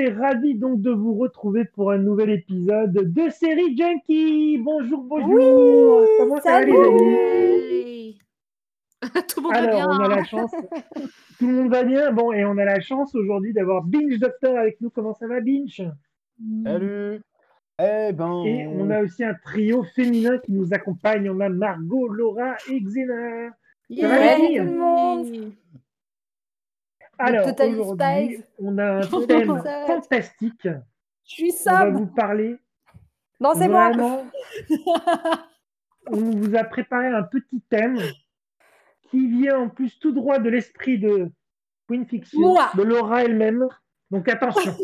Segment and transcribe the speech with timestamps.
[0.00, 4.58] et ravi donc de vous retrouver pour un nouvel épisode de Série Junkie.
[4.58, 6.06] Bonjour, bonjour.
[6.18, 8.18] Comment ça va les amis
[9.28, 9.88] Tout le monde va Alors, bien.
[9.88, 10.50] on a la chance.
[11.38, 12.12] Tout le monde va bien.
[12.12, 14.90] Bon, et on a la chance aujourd'hui d'avoir Binge Doctor avec nous.
[14.90, 15.82] Comment ça va, Binge?
[16.64, 17.20] Salut
[17.78, 21.28] Eh Et ben, on a aussi un trio féminin qui nous accompagne.
[21.30, 23.50] On a Margot, Laura et Xena.
[24.00, 24.56] Ça va, Yeah, les filles?
[24.58, 25.52] tout le monde.
[27.20, 30.62] Alors, aujourd'hui, on a un thème fantastique.
[30.64, 31.96] Je suis On va Sam.
[31.96, 32.56] vous parler
[33.40, 33.92] Non, c'est moi.
[36.10, 37.98] On vous a préparé un petit thème
[39.10, 41.30] qui vient en plus tout droit de l'esprit de
[41.88, 42.70] Queen Fiction, Moi.
[42.76, 43.66] de Laura elle-même.
[44.10, 44.74] Donc attention,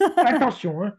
[0.16, 0.82] attention.
[0.84, 0.92] hein.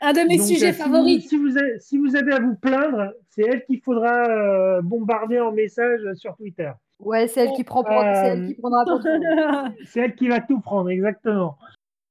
[0.00, 1.28] Un de mes Donc, sujets vous- favoris.
[1.28, 5.40] Si vous, avez, si vous avez à vous plaindre, c'est elle qu'il faudra euh, bombarder
[5.40, 6.70] en message sur Twitter.
[7.04, 9.72] Ouais, c'est elle qui prend c'est elle qui prendra pour toi.
[9.84, 11.56] C'est elle qui va tout prendre, exactement.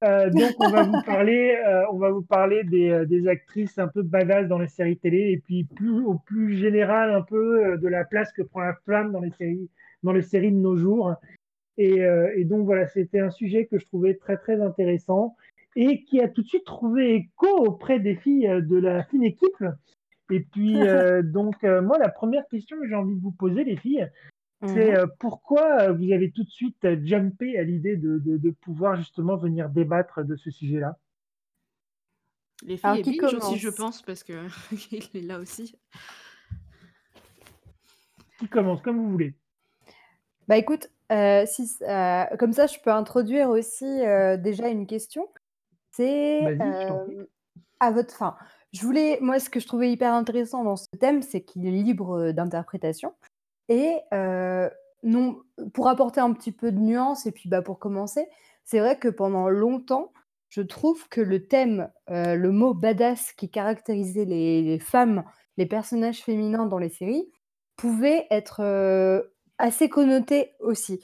[0.04, 3.80] Euh, donc, on va vous parler, euh, on va vous parler des, euh, des actrices
[3.80, 7.66] un peu badass dans les séries télé et puis plus, au plus général un peu
[7.66, 9.70] euh, de la place que prend la flamme dans les séries,
[10.04, 11.16] dans les séries de nos jours.
[11.78, 15.36] Et, euh, et donc voilà, c'était un sujet que je trouvais très très intéressant
[15.76, 19.24] et qui a tout de suite trouvé écho auprès des filles euh, de la fine
[19.24, 19.64] équipe.
[20.32, 23.64] Et puis euh, donc euh, moi, la première question que j'ai envie de vous poser,
[23.64, 24.08] les filles,
[24.66, 24.98] c'est Mhm.
[24.98, 28.50] euh, pourquoi euh, vous avez tout de suite euh, jumpé à l'idée de, de- de
[28.52, 30.98] pouvoir justement venir débattre de ce sujet-là?
[32.66, 34.48] Les filles Alors, et qui Binge aussi, je pense, parce que
[34.92, 35.76] il est là aussi.
[38.40, 39.36] Qui commence comme vous voulez
[40.48, 45.28] Bah écoute, euh, si, euh, comme ça, je peux introduire aussi euh, déjà une question.
[45.92, 47.26] C'est euh,
[47.80, 48.36] à votre fin.
[48.74, 51.72] Je voulais, moi, ce que je trouvais hyper intéressant dans ce thème, c'est qu'il est
[51.72, 53.14] libre d'interprétation.
[53.70, 54.70] Et euh,
[55.04, 55.42] non,
[55.74, 58.28] pour apporter un petit peu de nuance, et puis bah, pour commencer,
[58.64, 60.12] c'est vrai que pendant longtemps,
[60.50, 65.24] je trouve que le thème, euh, le mot badass qui caractérisait les, femmes,
[65.58, 67.30] les personnages féminins dans les séries,
[67.76, 69.24] pouvait être euh,
[69.58, 71.02] assez connoté aussi.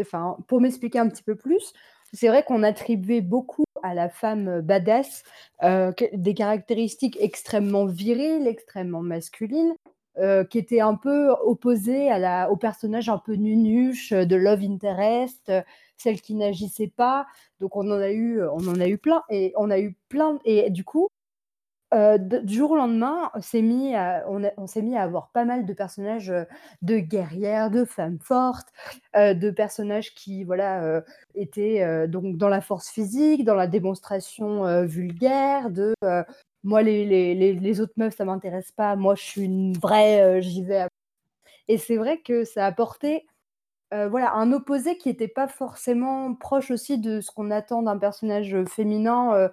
[0.00, 1.72] Enfin, pour m'expliquer un petit peu plus,
[2.12, 5.22] c'est vrai qu'on attribuait beaucoup à la femme badass
[5.62, 9.74] des caractéristiques extrêmement viriles, extrêmement masculines,
[10.18, 14.34] euh, qui étaient un peu opposées à la, au personnage un peu nunuche euh, de
[14.34, 15.60] Love Interest, euh,
[15.98, 17.26] celle qui n'agissait pas.
[17.60, 20.38] Donc on en a eu, on en a eu plein et on a eu plein
[20.46, 21.08] et du coup
[21.92, 25.64] du jour au lendemain, on s'est mis à, on s'est mis à avoir pas mal
[25.64, 26.32] de personnages
[26.82, 28.68] de guerrières, de femmes fortes,
[29.14, 31.02] de personnages qui voilà
[31.34, 35.94] étaient donc dans la force physique, dans la démonstration vulgaire, de
[36.66, 40.40] moi les, les, les, autres meufs ça m'intéresse pas, moi je suis une vraie, euh,
[40.40, 40.86] j'y vais.
[41.68, 43.26] Et c'est vrai que ça a apporté
[43.94, 47.98] euh, voilà un opposé qui n'était pas forcément proche aussi de ce qu'on attend d'un
[47.98, 49.48] personnage féminin, euh,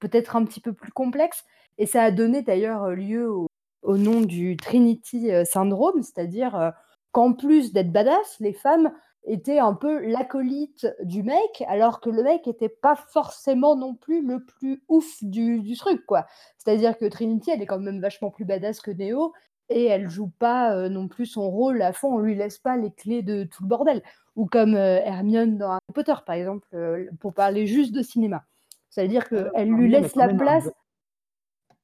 [0.00, 1.44] peut-être un petit peu plus complexe.
[1.78, 3.48] Et ça a donné d'ailleurs lieu au,
[3.82, 6.72] au nom du Trinity Syndrome, c'est-à-dire
[7.12, 8.92] qu'en plus d'être badass, les femmes
[9.28, 14.26] étaient un peu l'acolyte du mec, alors que le mec n'était pas forcément non plus
[14.26, 16.26] le plus ouf du, du truc, quoi.
[16.56, 19.32] C'est-à-dire que Trinity, elle est quand même vachement plus badass que Neo,
[19.68, 22.76] et elle joue pas euh, non plus son rôle à fond, on lui laisse pas
[22.76, 24.02] les clés de tout le bordel.
[24.34, 28.44] Ou comme euh, Hermione dans Harry Potter, par exemple, euh, pour parler juste de cinéma.
[28.88, 30.66] C'est-à-dire qu'elle lui Hermione a laisse la place.
[30.66, 30.72] be-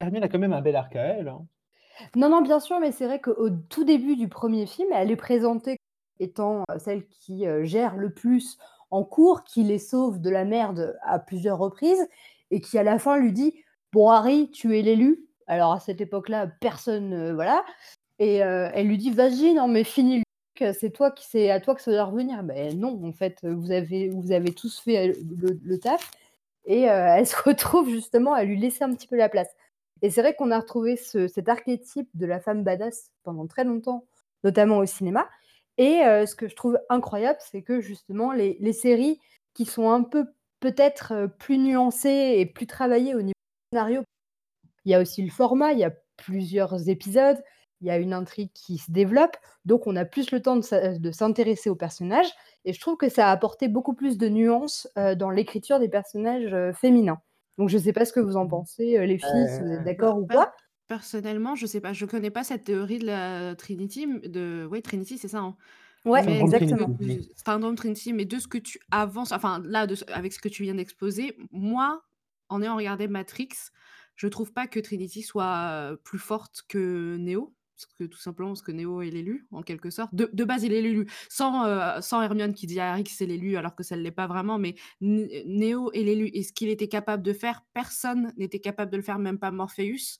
[0.00, 1.28] Hermione a quand même un bel arc à elle.
[1.28, 1.46] hein.
[2.16, 5.16] Non, non, bien sûr, mais c'est vrai qu'au tout début du premier film, elle est
[5.16, 5.78] présentée
[6.20, 8.58] étant euh, celle qui euh, gère le plus
[8.90, 12.06] en cours, qui les sauve de la merde à plusieurs reprises,
[12.50, 13.54] et qui à la fin lui dit
[13.92, 15.26] Bon, Harry, tu es l'élu.
[15.46, 17.64] Alors à cette époque-là, personne, euh, voilà.
[18.18, 20.22] Et elle lui dit Vas-y, non, mais finis
[20.72, 22.44] c'est toi qui c'est à toi que ça doit revenir.
[22.44, 26.12] Ben non, en fait, vous avez, vous avez tous fait le, taf.
[26.64, 29.48] Et elle se retrouve justement à lui laisser un petit peu la place.
[30.02, 33.64] Et c'est vrai qu'on a retrouvé ce- cet archétype de la femme badass pendant très
[33.64, 34.04] longtemps,
[34.44, 35.26] notamment au cinéma.
[35.78, 39.20] Et euh, ce que je trouve incroyable, c'est que justement, les, les séries
[39.54, 40.26] qui sont un peu
[40.60, 44.02] peut-être euh, plus nuancées et plus travaillées au niveau du scénario,
[44.84, 47.42] il y a aussi le format, il y a plusieurs épisodes,
[47.80, 51.10] il y a une intrigue qui se développe, donc on a plus le temps de
[51.12, 52.30] s'intéresser aux personnages.
[52.64, 55.88] Et je trouve que ça a apporté beaucoup plus de nuances euh, dans l'écriture des
[55.88, 57.20] personnages euh, féminins.
[57.58, 59.72] Donc je ne sais pas ce que vous en pensez, euh, les filles, si vous
[59.72, 60.54] êtes d'accord ou pas.
[60.88, 64.82] Personnellement, je sais pas, je connais pas cette théorie de la Trinity, m- de, ouais,
[64.82, 65.40] Trinity, c'est ça.
[65.40, 65.56] hein.
[66.04, 66.90] Ouais, Mais Syndrome de, exactement.
[67.46, 70.48] Syndrome Trinity, mais de ce que tu avances, enfin là, de ce- avec ce que
[70.48, 72.04] tu viens d'exposer, moi,
[72.50, 73.48] en ayant regardé Matrix,
[74.16, 77.54] je trouve pas que Trinity soit euh, plus forte que Neo.
[77.76, 80.14] parce que tout simplement parce que Néo est l'élu, en quelque sorte.
[80.14, 83.10] De, de base, il est l'élu, sans, euh, sans Hermione qui dit à Harry que
[83.10, 86.30] c'est l'élu, alors que ça ne l'est pas vraiment, mais Néo est l'élu.
[86.34, 89.50] Et ce qu'il était capable de faire, personne n'était capable de le faire, même pas
[89.50, 90.18] Morpheus.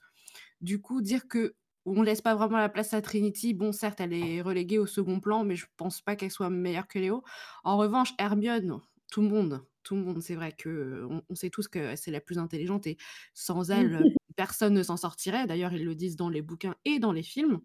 [0.64, 3.52] Du coup, dire que on laisse pas vraiment la place à Trinity.
[3.52, 6.88] Bon, certes, elle est reléguée au second plan, mais je pense pas qu'elle soit meilleure
[6.88, 7.22] que Léo.
[7.64, 8.80] En revanche, Hermione,
[9.12, 12.22] tout le monde, tout le monde, c'est vrai que on, sait tous que c'est la
[12.22, 12.96] plus intelligente et
[13.34, 14.02] sans elle,
[14.36, 15.46] personne ne s'en sortirait.
[15.46, 17.60] D'ailleurs, ils le disent dans les bouquins et dans les films.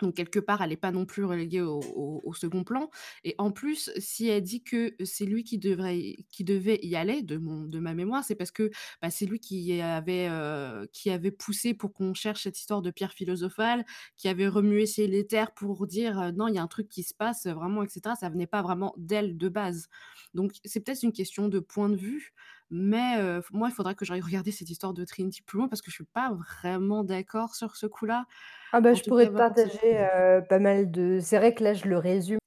[0.00, 2.90] Donc quelque part, elle n'est pas non plus reléguée au, second plan.
[3.24, 7.22] Et en plus, si elle dit que c'est lui qui, devrait, qui devait y aller,
[7.22, 8.70] de, mon, de ma mémoire, c'est parce que
[9.00, 12.90] bah, c'est lui qui avait, euh, qui avait poussé pour qu'on cherche cette histoire de
[12.90, 16.66] pierre philosophale, qui avait remué les terres pour dire euh, non, il y a un
[16.66, 18.14] truc qui se passe vraiment, etc.
[18.18, 19.88] Ça venait pas vraiment d'elle de base.
[20.34, 22.34] Donc c'est peut-être une question de point de vue.
[22.70, 25.82] Mais euh, moi, il faudrait que j'aille regarder cette histoire de Trinity plus loin parce
[25.82, 28.24] que je suis pas vraiment d'accord sur ce coup-là.
[28.72, 31.18] Ah bah, je pourrais te partager euh, pas mal de.
[31.20, 32.38] C'est vrai que là, je le résume.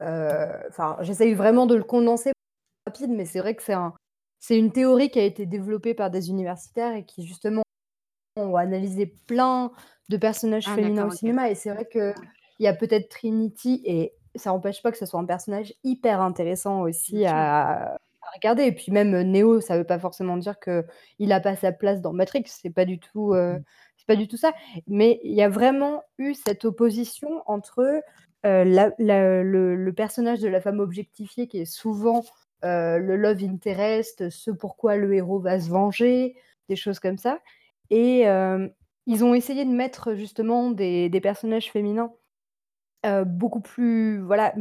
[0.00, 2.32] Enfin, j'essaye vraiment de le condenser
[2.86, 3.94] rapide, mais c'est vrai que c'est un...
[4.38, 7.62] c'est une théorie qui a été développée par des universitaires et qui justement
[8.36, 9.72] ont analysé plein
[10.08, 11.50] de personnages ah, féminins au cinéma.
[11.50, 12.14] Et c'est vrai qu'il
[12.60, 16.82] y a peut-être Trinity et ça n'empêche pas que ce soit un personnage hyper intéressant
[16.82, 17.96] aussi à,
[18.34, 18.64] regarder.
[18.64, 20.84] Et puis même Neo, ça veut pas forcément dire que
[21.18, 22.44] il a pas sa place dans Matrix.
[22.46, 23.64] C'est pas du tout, euh, mmh.
[23.96, 24.52] c'est pas du tout ça.
[24.86, 28.02] Mais il y a vraiment eu cette opposition entre
[28.46, 28.64] euh,
[28.98, 32.24] le, personnage de la femme objectifiée qui est souvent
[32.64, 36.36] euh, le love interest, ce pourquoi le héros va se venger,
[36.68, 37.38] des choses comme ça.
[37.90, 38.24] Et
[39.06, 42.12] ils ont essayé de mettre justement des personnages féminins
[43.26, 44.54] beaucoup plus voilà,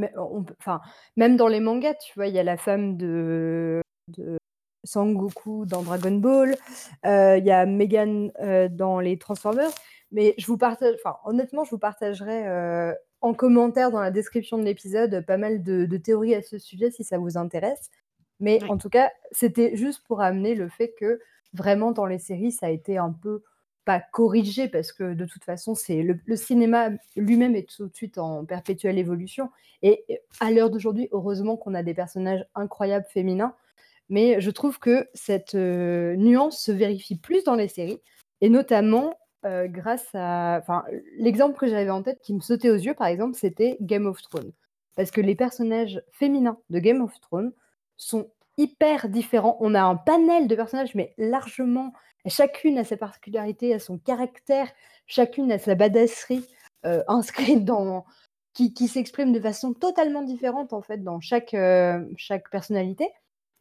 [0.60, 0.82] enfin,
[1.18, 2.28] même dans les mangas, tu vois?
[2.28, 4.38] Il y a la femme de de
[4.84, 6.56] Sangoku dans Dragon Ball,
[7.04, 8.32] il y a Megan,
[8.72, 9.72] dans les Transformers,
[10.12, 14.64] mais je vous partage enfin, honnêtement, je vous partagerai, en commentaire dans la description de
[14.64, 17.90] l'épisode, pas mal de théories à ce sujet si ça vous intéresse.
[18.40, 21.22] Mais en tout cas, c'était juste pour amener le fait que,
[21.54, 23.44] vraiment dans les séries, ça a été un peu
[23.86, 28.18] pas corrigé parce que de toute façon, c'est le, cinéma lui-même est tout de suite
[28.18, 29.50] en perpétuelle évolution.
[29.82, 30.06] Et
[30.40, 33.56] à l'heure d'aujourd'hui, heureusement qu'on a des personnages incroyables féminins.
[34.10, 38.02] Mais je trouve que cette euh, nuance se vérifie plus dans les séries,
[38.42, 40.60] et notamment euh, grâce à.
[40.62, 40.84] Enfin,
[41.18, 44.22] l'exemple que j'avais en tête qui me sautait aux yeux, par exemple, c'était Game of
[44.22, 44.52] Thrones.
[44.96, 47.54] Parce que les personnages féminins de Game of Thrones
[47.98, 49.58] sont hyper différents.
[49.60, 51.94] On a un panel de personnages, mais largement
[52.28, 54.72] Chacune a sa particularité, a son caractère,
[55.08, 56.48] chacune a sa badasserie
[56.86, 58.06] euh, inscrite dans
[58.54, 63.10] qui, qui s'exprime de façon totalement différente en fait dans chaque, euh, chaque personnalité.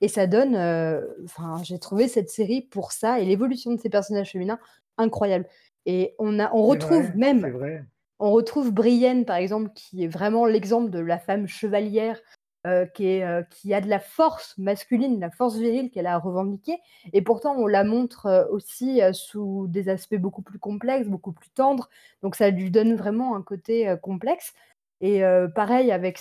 [0.01, 3.89] Et ça donne, euh, enfin, j'ai trouvé cette série pour ça et l'évolution de ces
[3.89, 4.59] personnages féminins
[4.99, 5.47] incroyable.
[5.87, 7.87] Et on a, on retrouve même,
[8.19, 12.21] on retrouve Brienne par exemple, qui est vraiment l'exemple de la femme chevalière
[12.65, 16.79] euh, euh, qui, a de la force masculine, la force virile qu'elle a revendiquée.
[17.13, 21.51] Et pourtant, on la montre euh, aussi sous des aspects beaucoup plus complexes, beaucoup plus
[21.51, 21.91] tendres.
[22.23, 24.55] Donc, ça lui donne vraiment un côté complexe.
[25.01, 25.23] Et
[25.57, 26.17] pareil avec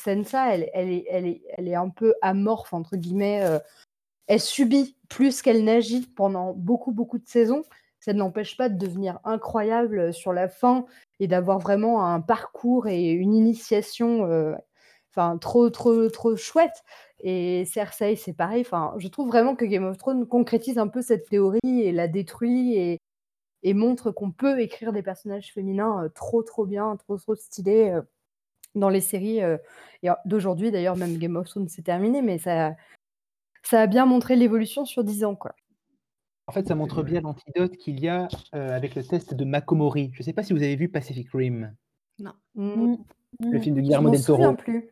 [0.92, 3.44] est, elle, est, elle est un peu amorphe, entre guillemets.
[4.26, 7.64] elle subit plus qu'elle n'agit pendant beaucoup, beaucoup de saisons.
[8.00, 10.88] Ça ne l'empêche pas de devenir incroyable sur la fin
[11.20, 14.56] et d'avoir vraiment un parcours et une initiation
[15.12, 16.84] enfin trop trop trop chouette.
[17.20, 18.62] Et Cersei, c'est pareil.
[18.62, 22.08] Enfin, je trouve vraiment que Game of Thrones concrétise un peu cette théorie et la
[22.08, 22.98] détruit et,
[23.64, 28.00] et montre qu'on peut écrire des personnages féminins trop trop bien, trop trop stylés
[28.76, 29.42] dans les séries
[30.26, 30.72] d'aujourd'hui.
[30.72, 32.76] D'ailleurs, même Game of Thrones c'est terminé, mais ça
[33.64, 35.56] ça a bien montré l'évolution sur 10 ans, quoi.
[36.48, 40.10] En fait, ça montre bien l'antidote qu'il y a avec le test de Makomori.
[40.14, 41.74] Je ne sais pas si vous avez vu Pacific Rim.
[42.20, 42.34] Non.
[42.56, 42.96] Mmh.
[43.40, 44.54] Le film de Guillermo del Toro.
[44.56, 44.90] plus.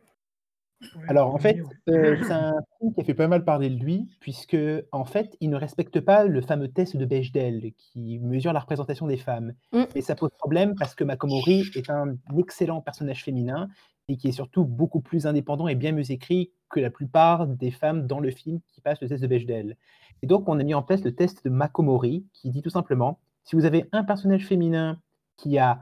[1.08, 1.58] Alors en fait,
[1.88, 4.56] euh, c'est un film qui a fait pas mal parler de lui, puisque
[4.92, 9.06] en fait, il ne respecte pas le fameux test de Bechdel qui mesure la représentation
[9.06, 9.54] des femmes.
[9.72, 9.84] Mm.
[9.94, 13.68] Et ça pose problème parce que Makomori est un excellent personnage féminin
[14.08, 17.70] et qui est surtout beaucoup plus indépendant et bien mieux écrit que la plupart des
[17.70, 19.76] femmes dans le film qui passent le test de Bechdel.
[20.22, 23.20] Et donc, on a mis en place le test de Makomori qui dit tout simplement,
[23.44, 25.00] si vous avez un personnage féminin
[25.36, 25.80] qui a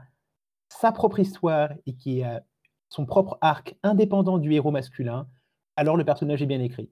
[0.69, 2.43] sa propre histoire et qui a
[2.89, 5.27] son propre arc indépendant du héros masculin,
[5.75, 6.89] alors le personnage est bien écrit.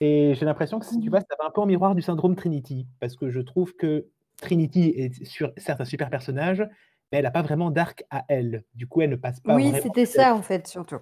[0.00, 2.86] Et j'ai l'impression que, tu vois, ça va un peu en miroir du syndrome Trinity,
[3.00, 6.60] parce que je trouve que Trinity est sur, certes un super personnage,
[7.12, 8.64] mais elle n'a pas vraiment d'arc à elle.
[8.74, 9.54] Du coup, elle ne passe pas.
[9.54, 10.98] Oui, c'était ça en fait, surtout.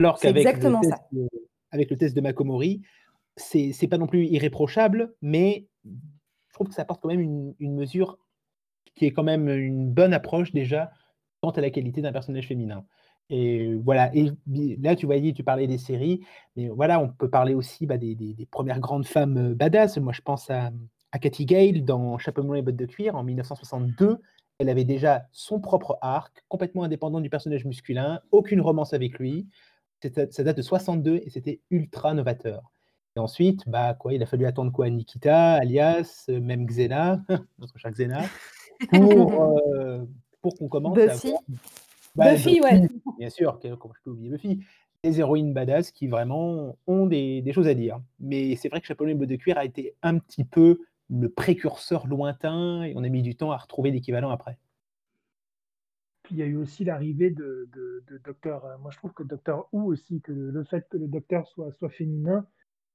[0.00, 1.28] Alors qu'avec exactement le, test de,
[1.70, 2.82] avec le test de Makomori,
[3.36, 7.74] c'est pas non plus irréprochable, mais je trouve que ça apporte quand même une, une
[7.74, 8.18] mesure
[8.94, 10.90] qui est quand même une bonne approche déjà
[11.40, 12.84] quant à la qualité d'un personnage féminin.
[13.28, 14.30] Et voilà, et
[14.80, 16.20] là, tu voyais, tu parlais des séries,
[16.54, 19.98] mais voilà, on peut parler aussi bah, des, premières grandes femmes badass.
[19.98, 20.70] Moi, je pense à,
[21.12, 24.20] à Cathy Gale dans Chapeau melon et bottes de cuir en 1962.
[24.58, 29.46] Elle avait déjà son propre arc, complètement indépendant du personnage masculin, aucune romance avec lui.
[30.30, 32.70] Ça date de 62 et c'était ultra novateur.
[33.16, 34.88] Et ensuite, bah, quoi, il a fallu attendre quoi?
[34.88, 37.22] Nikita, alias, même Xena,
[37.58, 38.22] notre cher Xena,
[38.90, 39.60] pour,
[40.42, 41.32] pour qu'on commence Buffy.
[41.32, 41.38] à
[42.16, 42.88] bah, Buffy, ouais.
[43.18, 44.60] Bien sûr, comment je peux oublier Buffy
[45.02, 48.00] Des héroïnes badass qui vraiment ont des, des choses à dire.
[48.20, 52.82] Mais c'est vrai que Chapeau de cuir a été un petit peu le précurseur lointain
[52.82, 54.58] et on a mis du temps à retrouver l'équivalent après.
[56.22, 58.64] Puis il y a eu aussi l'arrivée de, de, Docteur.
[58.64, 61.70] Euh, moi, je trouve que Docteur Who aussi, que le fait que le Docteur soit,
[61.72, 62.44] soit féminin,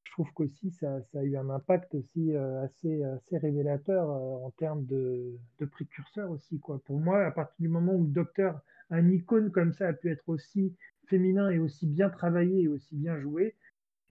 [0.04, 4.46] je trouve qu'aussi ça, ça, a eu un impact aussi euh, assez, assez révélateur euh,
[4.46, 6.60] en termes de, de, précurseur aussi.
[6.60, 6.82] Quoi.
[6.84, 8.60] Pour moi, à partir du moment où le Docteur,
[8.92, 10.76] un icône comme ça, a pu être aussi
[11.08, 13.56] féminin et aussi bien travaillé et aussi bien joué,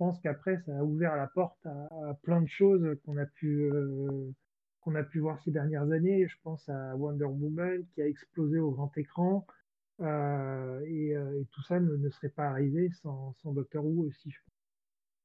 [0.01, 4.33] pense qu'après, ça a ouvert la porte à, plein de choses qu'on a pu euh,
[4.95, 6.27] a pu voir ces dernières années.
[6.27, 9.47] Je pense à Wonder Woman qui a explosé au grand écran.
[10.01, 14.33] Euh, euh, et, tout ça ne, serait pas arrivé sans, sans Doctor Who aussi.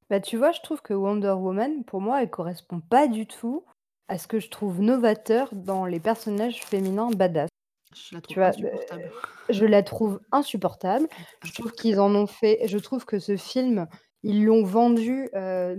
[0.10, 3.64] Bah, tu vois, je trouve que Wonder Woman, pour moi, elle correspond pas du tout
[4.10, 7.50] à ce que je trouve novateur dans les personnages féminins badass.
[7.96, 9.12] Je la trouve insupportable.
[9.50, 11.08] je la trouve insupportable.
[11.44, 12.60] Je trouve qu'ils en ont fait.
[12.68, 13.88] Je trouve que ce film
[14.26, 15.76] ils l'ont vendu euh,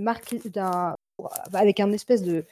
[1.53, 2.45] avec un espèce de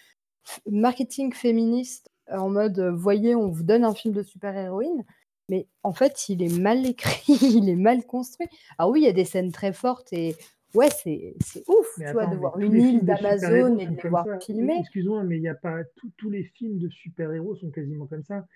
[0.68, 5.04] marketing féministe en mode euh, voyez, on vous donne un film de super-héroïne.
[5.49, 8.49] Mais en fait, il est mal écrit, il est mal construit.
[8.78, 10.35] Alors oui, il y a des scènes très fortes et
[10.75, 11.35] ouais, c'est
[11.68, 14.78] ouf, tu vois, de voir une île d'Amazon et de les voir filmer.
[14.80, 15.83] Excuse-moi, mais il n'y a pas
[16.16, 18.47] tous les films de super-héros sont quasiment comme ça.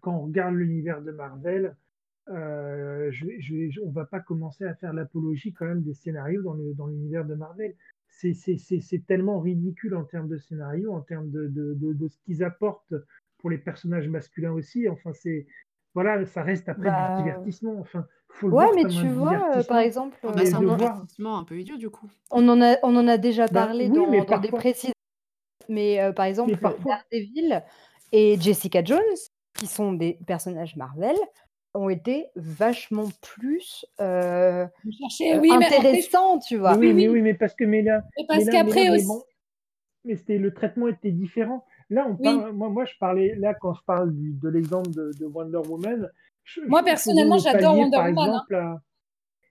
[0.00, 1.76] Quand on regarde l'univers de Marvel,
[2.30, 6.86] euh, je, on va pas commencer à faire l'apologie quand même des scénarios dans, dans
[6.86, 7.74] l'univers de Marvel.
[8.08, 12.94] C'est tellement ridicule en termes de scénario, en termes de, de, de, ce qu'ils apportent
[13.38, 14.88] pour les personnages masculins aussi.
[14.88, 15.46] Enfin, c'est
[15.92, 17.78] voilà, ça reste après du bah, divertissement.
[17.78, 21.38] Enfin, faut le ouais, mais tu vois, euh, par exemple, ah bah, c'est un divertissement
[21.38, 22.10] un peu idiot du coup.
[22.30, 24.92] On en a, on en a déjà bah parlé dans, dans des précises.
[25.68, 27.62] Mais euh, par exemple, Daredevil
[28.12, 29.00] et Jessica Jones,
[29.54, 31.16] qui sont des personnages Marvel,
[31.74, 34.66] ont été vachement plus euh,
[35.50, 36.76] intéressants, tu vois.
[36.76, 39.08] Oui, oui, oui, mais parce que mais là, parce qu'après aussi.
[40.04, 41.64] Mais, c'était le traitement était différent.
[41.90, 45.66] Là, on parle, moi, moi, je parlais là quand je parle de l'exemple de, Wonder
[45.68, 46.10] Woman.
[46.68, 48.40] moi personnellement, j'adore Wonder Woman.
[48.52, 48.80] Hein.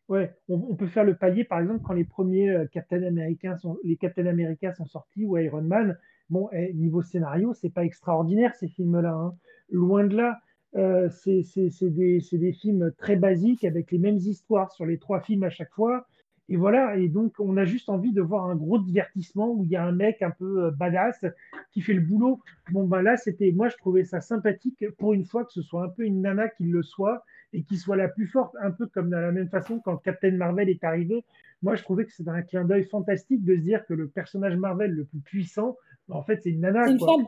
[0.10, 3.77] Ouais, on, peut faire le palier par exemple quand les premiers euh, Captain Américains sont
[3.83, 5.98] les Captain America sont sortis ou Iron Man.
[6.29, 9.13] Bon, eh, niveau scénario, c'est pas extraordinaire ces films-là.
[9.13, 9.35] Hein.
[9.69, 10.39] Loin de là.
[10.75, 11.43] Euh, c'est
[11.81, 15.71] des, des, films très basiques avec les mêmes histoires sur les trois films à chaque
[15.71, 16.07] fois.
[16.49, 19.69] Et voilà, et donc on a juste envie de voir un gros divertissement où il
[19.69, 21.25] y a un mec un peu euh, badass
[21.71, 22.39] qui fait le boulot.
[22.71, 25.83] Bon, ben là, c'était, moi je trouvais ça sympathique pour une fois que ce soit
[25.83, 28.87] un peu une nana qui le soit et qui soit la plus forte, un peu
[28.87, 31.23] comme de la même façon quand Captain Marvel est arrivé.
[31.61, 34.57] Moi je trouvais que c'était un clin d'œil fantastique de se dire que le personnage
[34.57, 35.77] Marvel le plus puissant,
[36.10, 36.89] en fait, c'est une nana.
[36.89, 37.17] Une quoi.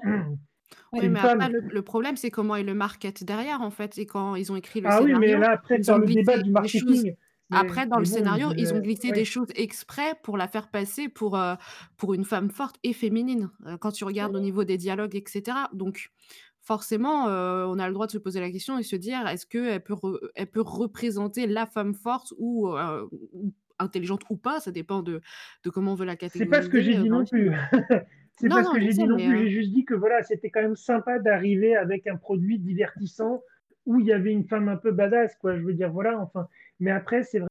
[0.93, 3.97] Oui, mais après, le, problème, c'est comment ils le marketent derrière, en fait.
[3.97, 5.17] Et quand ils ont écrit le ah scénario.
[5.17, 7.15] oui, mais là, après, dans le débat du marketing.
[7.51, 11.37] Après, dans le scénario, ils ont glissé des choses exprès pour la faire passer pour,
[11.37, 11.55] euh,
[11.97, 15.43] pour une femme forte et féminine, euh, quand tu regardes au niveau des dialogues, etc.
[15.73, 16.11] Donc,
[16.61, 19.45] forcément, euh, on a le droit de se poser la question et se dire est-ce
[19.45, 19.95] qu'elle peut,
[20.33, 22.73] elle peut représenter la femme forte ou,
[23.77, 24.59] intelligente ou pas?
[24.59, 25.21] Ça dépend de,
[25.63, 26.45] de comment on veut la catégoriser.
[26.45, 27.51] C'est pas ce que j'ai dit non plus.
[28.37, 29.33] C'est pas ce que j'ai dit non plus.
[29.33, 33.41] Euh, j'ai juste dit que voilà, c'était quand même sympa d'arriver avec un produit divertissant
[33.85, 35.55] où il y avait une femme un peu badass, quoi.
[35.57, 36.47] Je veux dire, voilà, enfin.
[36.79, 37.47] Mais après, c'est vrai.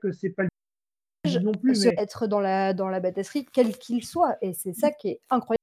[0.00, 0.44] Que c'est pas
[1.42, 1.86] non plus.
[1.86, 4.36] Être dans la, dans la bâtisserie, quel qu'il soit.
[4.42, 5.56] Et c'est ça qui est incroyable.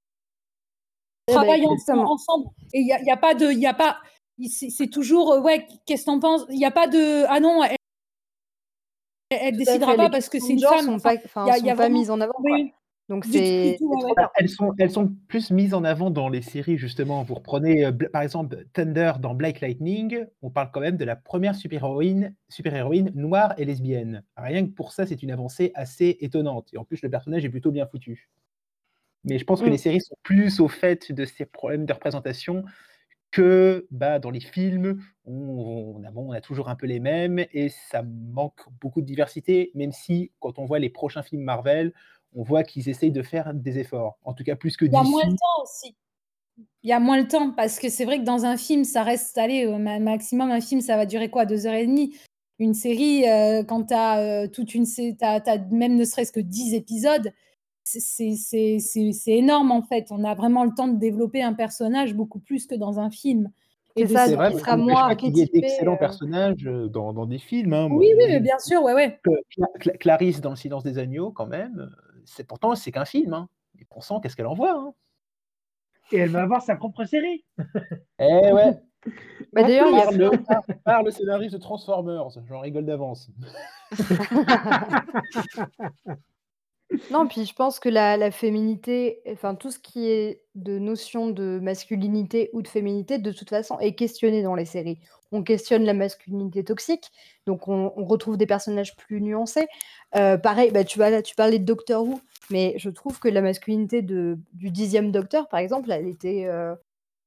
[1.27, 2.49] Travaillons ensemble.
[2.73, 3.51] Et il n'y a, y a, pas de.
[3.51, 3.97] Y a pas...
[4.47, 6.45] c'est toujours ouais, qu'est-ce que t'en penses?
[6.49, 7.63] Il n'y a pas de ah non,
[9.29, 10.85] elle, ne décidera pas parce que c'est une femme.
[10.85, 12.33] Sont pas, il y a, pas mise en avant.
[13.09, 13.77] Donc c'est
[14.35, 17.23] elles sont elles sont plus mises en avant dans les séries justement.
[17.23, 21.15] Vous reprenez euh, par exemple Thunder dans Black Lightning, on parle quand même de la
[21.15, 24.23] première super-héroïne super-héroïne noire et lesbienne.
[24.35, 27.49] Rien que pour ça, c'est une avancée assez étonnante et en plus le personnage est
[27.49, 28.29] plutôt bien foutu.
[29.23, 29.71] Mais je pense que mmh.
[29.71, 32.65] les séries sont plus au fait de ces problèmes de représentation
[33.31, 37.69] que bah, dans les films, on, a, on a toujours un peu les mêmes et
[37.69, 41.93] ça manque beaucoup de diversité, même si quand on voit les prochains films Marvel,
[42.37, 44.95] on voit qu'ils essayent de faire des efforts, en tout cas plus que Il y
[44.95, 45.95] a moins de temps aussi.
[46.83, 49.03] Il y a moins de temps parce que c'est vrai que dans un film, ça
[49.03, 52.15] reste, allez, au maximum, un film, ça va durer quoi Deux heures et demie?
[52.59, 54.85] Une série, euh, quand tu as euh, toute une.
[54.85, 57.31] Tu as, même ne serait-ce que dix épisodes,
[57.83, 60.07] c'est énorme en fait.
[60.11, 63.51] On a vraiment le temps de développer un personnage beaucoup plus que dans un film.
[63.95, 65.97] Et ça, vrai, sera moins Il y a d'excellents euh.
[65.97, 67.73] personnages dans, dans, des films.
[67.73, 69.19] Hein, oui, oui, bien sûr, ouais, ouais.
[69.99, 71.89] Clarisse dans Le Silence des Agneaux, quand même,
[72.27, 73.33] c'est pourtant c'est qu'un film.
[73.33, 73.49] Hein.
[73.79, 74.93] Et pourtant, qu'est-ce qu'elle envoie hein.
[76.11, 77.45] Et elle va avoir sa propre série.
[78.19, 78.79] eh ouais.
[79.53, 80.31] Bah, D'ailleurs, il y a le,
[80.83, 83.29] par le scénariste de Transformers, j'en rigole d'avance.
[87.11, 91.59] Non, puis je pense que la féminité, enfin tout ce qui est de notion de
[91.61, 94.99] masculinité ou de féminité, de toute façon, est questionné dans les séries.
[95.33, 97.11] On questionne la masculinité toxique,
[97.45, 99.67] donc on retrouve des personnages plus nuancés.
[100.15, 104.01] Euh, pareil, bah, tu tu parlais de Doctor Who, mais je trouve que la masculinité
[104.01, 106.73] du dixième Docteur, par exemple, elle était, euh,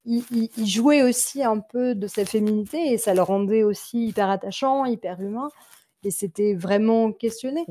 [0.07, 4.87] il jouait aussi un peu de sa féminité et ça le rendait aussi hyper attachant,
[4.87, 5.51] hyper humain
[6.03, 7.65] et c'était vraiment questionné.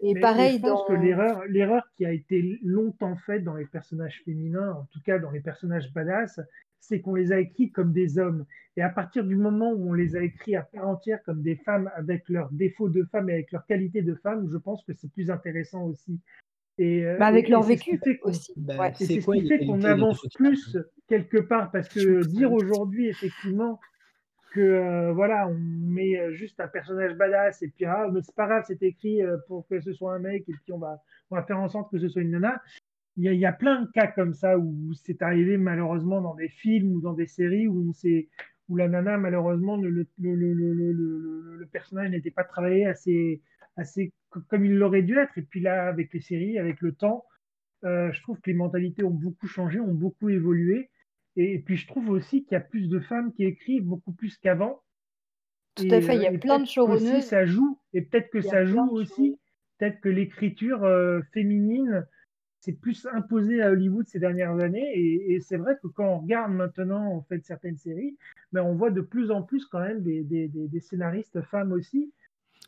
[0.00, 4.22] et pareil, je pense que l'erreur, l'erreur qui a été longtemps faite dans les personnages
[4.24, 6.40] féminins, en tout cas dans les personnages badass,
[6.80, 8.44] c'est qu'on les a écrits comme des hommes.
[8.76, 11.56] Et à partir du moment où on les a écrits à part entière comme des
[11.56, 14.92] femmes avec leurs défauts de femmes et avec leurs qualités de femmes, je pense que
[14.92, 16.20] c'est plus intéressant aussi.
[16.78, 18.52] Et, euh, bah avec leur vécu aussi.
[18.56, 20.76] Bah, c'est ce qui fait qu'on avance plus
[21.08, 23.80] quelque part, parce que dire aujourd'hui, effectivement,
[24.56, 28.46] que euh, voilà, on met euh, juste un personnage badass et puis ah, c'est pas
[28.46, 31.36] grave, c'est écrit euh, pour que ce soit un mec et puis on va, on
[31.36, 32.62] va faire en sorte que ce soit une nana.
[33.18, 36.22] Il y, a, il y a plein de cas comme ça où c'est arrivé malheureusement
[36.22, 38.08] dans des films ou dans des séries où, on
[38.68, 43.42] où la nana, malheureusement, le, le, le, le personnage n'était pas travaillé assez,
[43.76, 44.12] assez
[44.48, 45.36] comme il l'aurait dû être.
[45.38, 47.24] Et puis là, avec les séries, avec le temps,
[47.82, 50.90] je trouve que les mentalités ont beaucoup changé, ont beaucoup évolué.
[51.36, 54.36] Et, puis je trouve aussi qu'il y a plus de femmes qui écrivent beaucoup plus
[54.38, 54.82] qu'avant.
[55.74, 57.24] Tout à fait, il y a euh, plein de showrunneuses.
[57.24, 59.38] ça joue, et peut-être que ça joue aussi,
[59.78, 62.06] peut-être que l'écriture euh, féminine
[62.60, 64.90] s'est plus imposée à Hollywood ces dernières années.
[64.94, 68.16] Et, c'est vrai que quand on regarde maintenant en fait certaines séries,
[68.52, 72.12] ben, on voit de plus en plus quand même des, des, des, scénaristes femmes aussi.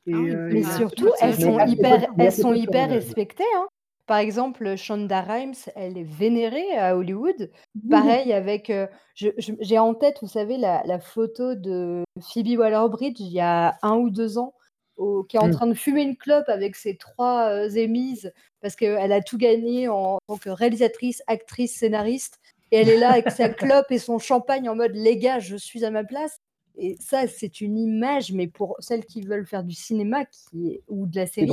[0.06, 3.44] Et, ah euh, mais surtout, elles sont hyper, elles sont hyper respectées.
[3.56, 3.66] Hein.
[4.08, 7.50] Par exemple, Shonda Rhimes, elle est vénérée à Hollywood.
[7.90, 8.72] Pareil avec,
[9.14, 14.08] j'ai en tête, vous savez, la, photo de Phoebe Waller-Bridge il y a un ou
[14.08, 14.54] deux ans,
[15.28, 15.52] qui est en mmh.
[15.52, 20.18] train de fumer une clope avec ses trois émises parce qu'elle a tout gagné en
[20.26, 22.38] tant que réalisatrice, actrice, scénariste.
[22.70, 25.56] Et elle est là avec sa clope et son champagne en mode les gars, je
[25.56, 26.40] suis à ma place.
[26.80, 30.82] Et ça, c'est une image, mais pour celles qui veulent faire du cinéma qui est,
[30.86, 31.50] ou de la série,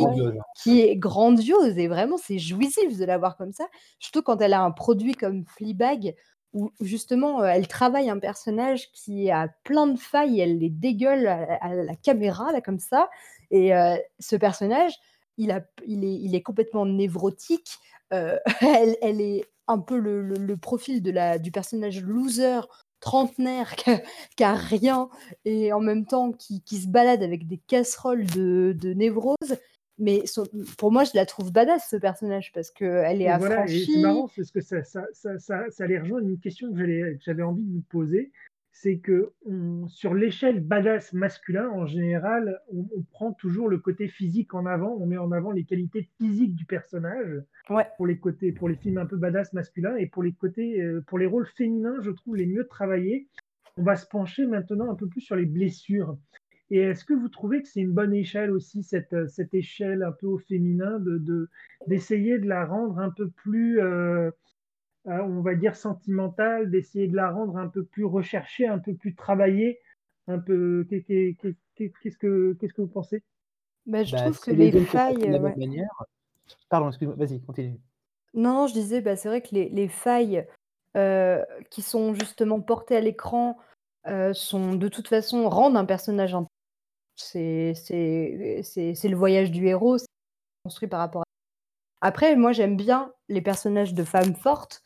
[0.56, 1.78] qui est grandiose.
[1.80, 3.66] Et vraiment, c'est jouissif de la voir comme ça.
[3.98, 6.16] Surtout quand elle a un produit comme Fleabag,
[6.54, 11.28] où justement, euh, elle travaille un personnage qui a plein de failles, elle les dégueule
[11.28, 13.10] à, la caméra, là, comme ça.
[13.50, 14.94] Et euh, ce personnage,
[15.38, 17.80] il, a, il, est, il est complètement névrotique.
[18.14, 22.62] Euh, elle, elle, est un peu le, le, profil de la, du personnage loser
[23.00, 25.10] trentenaire qui a, rien
[25.46, 29.58] et en même temps qui, se balade avec des casseroles de, névrose.
[29.98, 30.24] Mais
[30.78, 33.90] pour moi, je la trouve badass ce personnage parce qu'elle est affranchie.
[33.94, 37.44] c'est marrant parce que ça, ça, ça, ça, ça allait rejoindre une question que j'avais
[37.44, 38.32] envie de vous poser
[38.78, 39.32] c'est que
[39.88, 45.06] sur l'échelle badass masculin, en général, on, prend toujours le côté physique en avant, on
[45.06, 47.42] met en avant les qualités physiques du personnage
[47.96, 51.02] pour les côtés, pour les films un peu badass masculins et pour les côtés, euh,
[51.08, 53.30] pour les rôles féminins, je trouve les mieux travaillés.
[53.78, 56.18] On va se pencher maintenant un peu plus sur les blessures.
[56.70, 60.12] Et est-ce que vous trouvez que c'est une bonne échelle aussi, cette, cette échelle un
[60.12, 61.02] peu au féminin,
[61.88, 64.32] d'essayer de, de, la rendre un peu plus euh,
[65.08, 68.96] euh, on va dire, sentimentale, d'essayer de la rendre un peu plus recherchée, un peu
[68.96, 69.80] plus travaillée,
[70.28, 70.86] un peu.
[70.90, 73.24] Qu'est-ce que, qu'est-ce que vous pensez?
[73.86, 75.40] Bah, Je bah, trouve que les, failles.
[76.70, 77.80] Pardon, excuse-moi, vas-y, continue.
[78.34, 80.46] Non, je disais, bah, c'est vrai que les, failles
[80.98, 83.58] euh, qui sont justement portées à l'écran
[84.34, 86.36] sont de toute façon rendent un personnage
[87.16, 90.06] c'est c'est le voyage du héros, c'est
[90.64, 91.26] construit par rapport à
[92.08, 94.84] après moi j'aime bien les personnages de femmes fortes,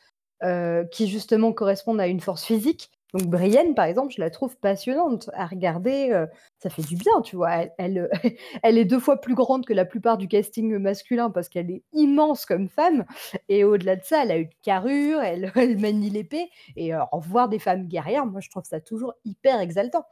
[0.91, 2.91] qui justement correspondent à une force physique.
[3.13, 6.25] Donc Brienne, par exemple, je la trouve passionnante à regarder,
[6.59, 7.65] ça fait du bien, tu vois?
[7.79, 8.07] Elle
[8.63, 11.83] elle, est deux fois plus grande que la plupart du casting masculin parce qu'elle est
[11.91, 13.05] immense comme femme
[13.49, 17.49] et au-delà de ça, elle a une carrure, elle elle manie l'épée et en voir
[17.49, 20.05] des femmes guerrières, moi je trouve ça toujours hyper exaltant.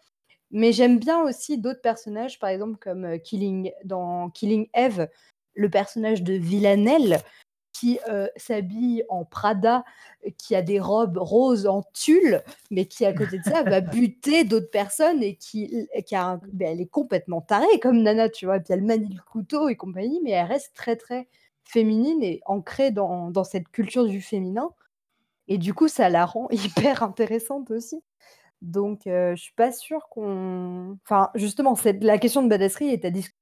[0.51, 5.09] Mais j'aime bien aussi d'autres personnages, par exemple comme, Killing dans Killing Eve,
[5.55, 7.19] le personnage de Villanelle
[7.79, 7.99] qui
[8.35, 9.83] s'habille en Prada,
[10.37, 14.43] qui a des robes roses en tulle, mais qui à côté de ça va buter
[14.43, 18.59] d'autres personnes et qui, qui a ben, elle est complètement tarée comme Nana, tu vois.
[18.59, 21.27] Puis elle manie le couteau et compagnie, mais elle reste très très
[21.63, 24.71] féminine et ancrée dans, dans cette culture du féminin.
[25.47, 28.01] Et du coup, ça la rend hyper intéressante aussi.
[28.61, 30.97] Donc, je je suis pas sûre qu'on.
[31.03, 33.37] Enfin, justement, la question de badasserie est à discuter.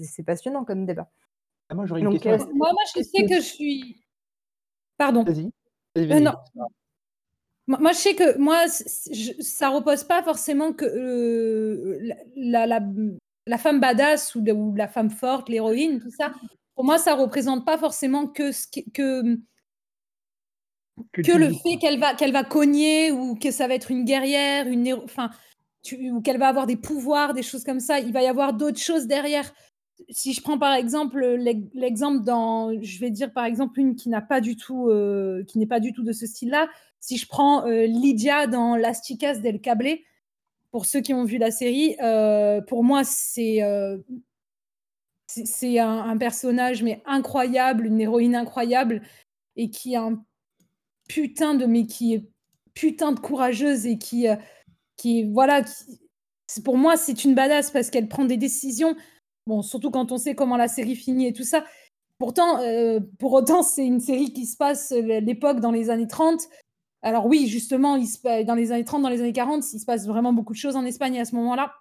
[0.00, 1.10] C'est passionnant comme débat.
[1.68, 2.48] Ah, moi, j'aurais une question.
[2.48, 4.00] Euh, moi, moi, je sais que je suis.
[4.96, 5.24] Pardon.
[5.24, 5.50] Vas-y.
[5.98, 6.34] Euh, non.
[7.66, 11.98] Moi, je sais que moi, ça repose pas forcément que euh,
[12.36, 12.80] la, la,
[13.46, 16.32] la, femme badass ou, ou la femme forte, l'héroïne, tout ça.
[16.76, 19.38] Pour moi, ça représente pas forcément que, ce que,
[21.12, 24.68] que, le fait qu'elle va, qu'elle va cogner ou que ça va être une guerrière,
[24.68, 25.30] une enfin,
[25.92, 27.98] ou qu'elle va avoir des pouvoirs, des choses comme ça.
[27.98, 29.52] Il va y avoir d'autres choses derrière
[30.10, 31.24] si je prends par exemple
[31.74, 35.58] l'exemple dans, je vais dire par exemple une qui n'a pas du tout, euh, qui
[35.58, 36.68] n'est pas du tout de ce style-là.
[37.00, 39.98] Si je prends euh, Lydia dans Las Chicas del Cable,
[40.70, 43.60] pour ceux qui ont vu la série, euh, pour moi c'est
[45.26, 49.02] c'est un, personnage mais incroyable, une héroïne incroyable
[49.56, 50.24] et qui a un
[51.08, 52.24] putain de mais qui est
[52.74, 54.26] putain de courageuse et qui
[54.96, 55.64] qui voilà,
[56.64, 58.96] pour moi c'est une badass parce qu'elle prend des décisions
[59.46, 61.64] Bon, surtout quand on sait comment la série finit et tout ça.
[62.18, 66.08] Pourtant, euh, pour autant, c'est une série qui se passe euh, l'époque dans les années
[66.08, 66.40] 30.
[67.02, 70.32] Alors oui, justement, dans les années 30, dans les années 40, il se passe vraiment
[70.32, 71.72] beaucoup de choses en Espagne à ce moment-là.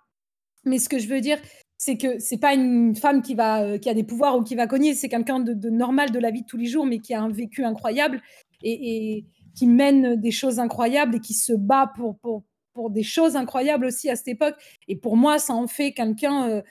[0.65, 1.39] Mais ce que je veux dire,
[1.77, 4.93] c'est que c'est pas une femme qui euh, a des pouvoirs ou qui va cogner,
[4.93, 7.29] c'est quelqu'un de, normal de la vie de tous les jours, mais qui a un
[7.29, 8.21] vécu incroyable
[8.61, 9.25] et,
[9.55, 14.15] qui mène des choses incroyables et qui se bat pour des choses incroyables aussi à
[14.15, 14.55] cette époque.
[14.87, 16.61] Et pour moi, ça en fait quelqu'un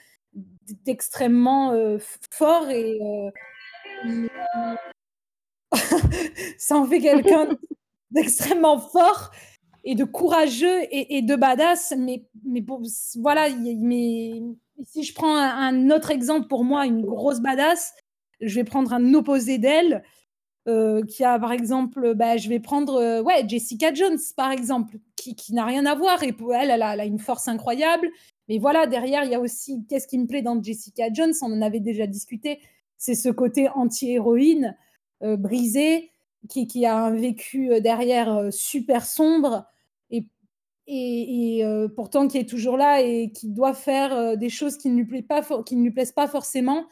[0.85, 1.97] d'extrêmement euh,
[2.31, 4.27] fort et euh,
[6.57, 7.49] ça en fait quelqu'un
[8.11, 9.31] d'extrêmement fort
[9.83, 11.93] et de courageux et, de badass.
[11.97, 12.65] Mais, mais
[13.17, 14.41] voilà, mais
[14.83, 17.93] si je prends un, autre exemple pour moi, une grosse badass,
[18.41, 20.03] je vais prendre un opposé d'elle.
[20.67, 25.35] Euh, qui a par exemple, bah, je vais prendre ouais, Jessica Jones par exemple, qui,
[25.35, 28.09] qui n'a rien à voir et elle, elle a, une force incroyable,
[28.47, 31.33] mais voilà, derrière, il y a aussi, qu'est-ce qui me plaît dans Jessica Jones?
[31.41, 32.59] On en avait déjà discuté,
[32.97, 34.77] c'est ce côté anti-héroïne,
[35.23, 36.11] euh, brisé,
[36.49, 39.65] qui, qui, a un vécu euh, derrière euh, super sombre,
[40.87, 45.01] et, et, pourtant qui est toujours là et qui doit faire des choses qui ne
[45.01, 46.85] lui, pas qui ne lui plaisent pas forcément.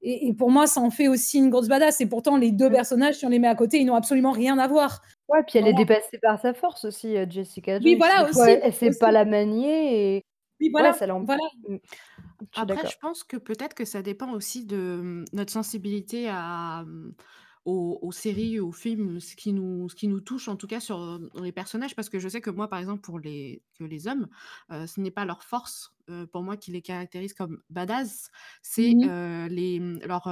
[0.00, 2.00] Et, pour moi, ça en fait aussi une grosse badass.
[2.00, 4.58] Et pourtant, les deux personnages, si on les met à côté, ils n'ont absolument rien
[4.58, 5.02] à voir.
[5.28, 7.82] Ouais, puis elle est dépassée par sa force aussi, Jessica Jones.
[7.84, 8.40] Oui, voilà, aussi.
[8.40, 10.24] elle ne sait pas la manier et
[10.64, 11.42] oui, voilà, voilà.
[11.68, 11.76] Mmh.
[12.54, 17.12] Après, je pense que peut-être que ça dépend aussi de mmh, notre sensibilité à, mmh,
[17.64, 21.18] aux, séries, aux films, ce qui nous, ce qui nous touche en tout cas sur
[21.40, 24.28] les personnages, parce que je sais que moi, par exemple, pour les, que les hommes,
[24.70, 25.94] ce n'est pas leur force,
[26.30, 28.92] pour moi, qui les caractérise comme badass, c'est
[29.48, 30.28] les, leur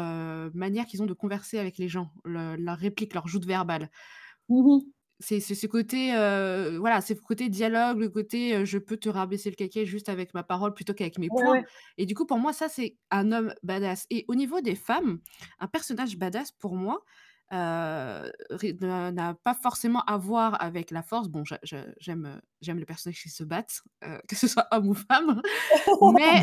[0.53, 3.91] manière qu'ils ont de converser avec les gens, leur réplique, leur joute verbale.
[5.23, 6.09] C'est ce côté,
[6.79, 10.35] voilà, c'est le côté dialogue, le côté, je peux te rabaisser le caquet juste avec
[10.35, 11.63] ma parole plutôt qu'avec mes poings
[11.99, 14.07] et du coup, pour moi, ça, c'est un homme badass.
[14.11, 15.21] Et au niveau des femmes,
[15.61, 17.03] un personnage badass pour moi,
[17.53, 21.29] n'a pas forcément à voir avec la force.
[21.29, 21.45] Bon,
[22.01, 23.83] j'aime, j'aime les personnages qui se battent,
[24.29, 25.43] que ce soit homme ou femme,
[26.15, 26.43] mais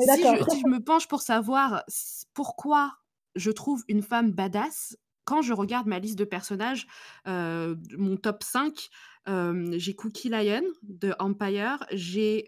[0.00, 1.84] si je me penche pour savoir
[2.34, 2.94] pourquoi
[3.34, 4.96] je trouve une femme badass,
[5.28, 6.86] quand je regarde ma liste de personnages,
[7.26, 8.88] mon top 5,
[9.72, 12.46] j'ai Cookie Lion de Empire, j'ai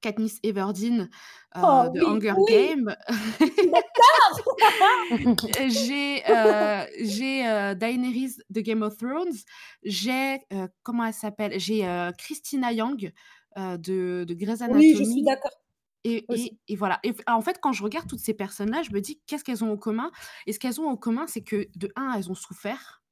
[0.00, 1.10] Katniss Everdeen
[1.54, 2.96] oh de Hunger Games.
[5.68, 6.22] j'ai
[7.04, 9.36] j'ai Daenerys de Game of Thrones.
[9.82, 10.38] J'ai
[10.82, 11.60] comment elle s'appelle?
[11.60, 13.12] J'ai Christina Young
[13.58, 14.94] de, de Grey's Anatomy.
[14.94, 15.52] Oui, je suis d'accord.
[16.06, 17.00] Et, voilà.
[17.02, 19.72] Et en fait, quand je regarde toutes ces personnes-là, je me dis qu'est-ce qu'elles ont
[19.72, 20.10] en commun?
[20.46, 23.02] Et ce qu'elles ont en commun, c'est que de un, elles ont souffert.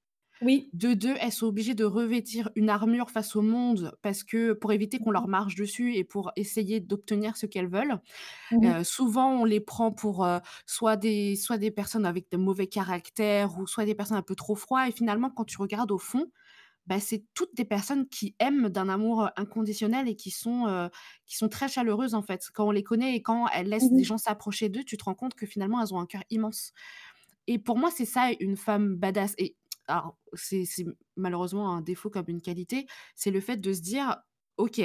[0.40, 0.74] Oui.
[0.74, 4.72] De deux, elles sont obligées de revêtir une armure face au monde parce que pour
[4.72, 8.00] éviter qu'on leur marche dessus et pour essayer d'obtenir ce qu'elles veulent.
[8.50, 10.26] Mmh souvent, on les prend pour,
[10.66, 14.34] soit des soit des personnes avec de mauvais caractères ou soit des personnes un peu
[14.34, 16.30] trop froides et finalement, quand tu regardes au fond,
[16.86, 20.90] bah, c'est toutes des personnes qui aiment d'un amour, inconditionnel et qui sont,
[21.26, 22.48] qui sont très chaleureuses, en fait.
[22.54, 25.04] Quand on les connaît et quand elles laissent des mmh gens s'approcher d'eux, tu te
[25.04, 26.72] rends compte que finalement, elles ont un cœur immense.
[27.46, 29.34] Et pour moi, c'est ça une femme badass.
[29.38, 30.64] Et alors c'est
[31.16, 34.16] malheureusement un défaut comme une qualité, c'est le fait de se dire:
[34.56, 34.80] «OK,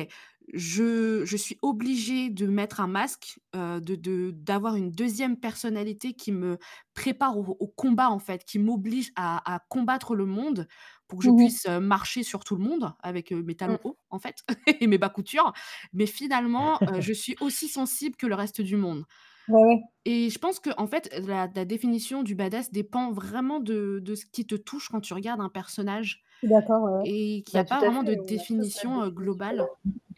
[0.54, 6.14] je je suis obligée de mettre un masque, heu, de de d'avoir une deuxième personnalité
[6.14, 6.58] qui me
[6.94, 10.68] prépare au au combat, en fait, qui m'oblige à à combattre le monde
[11.10, 13.84] pour que je Mmh puisse, marcher sur tout le monde avec, mes talons Mmh.
[13.84, 14.38] hauts, en fait
[14.82, 15.54] et mes bas coutures.
[15.94, 19.06] Mais finalement, je suis aussi sensible que le reste du monde
[19.48, 19.80] Ouais, ouais.
[20.06, 24.26] et je pense qu'en fait, la la définition du badass dépend vraiment de de ce
[24.26, 27.66] qui te touche quand tu regardes un personnage d'accord, ouais, et qu'il y a Bah,
[27.66, 28.16] tout pas vraiment de
[28.58, 29.70] fait, a définition, globale.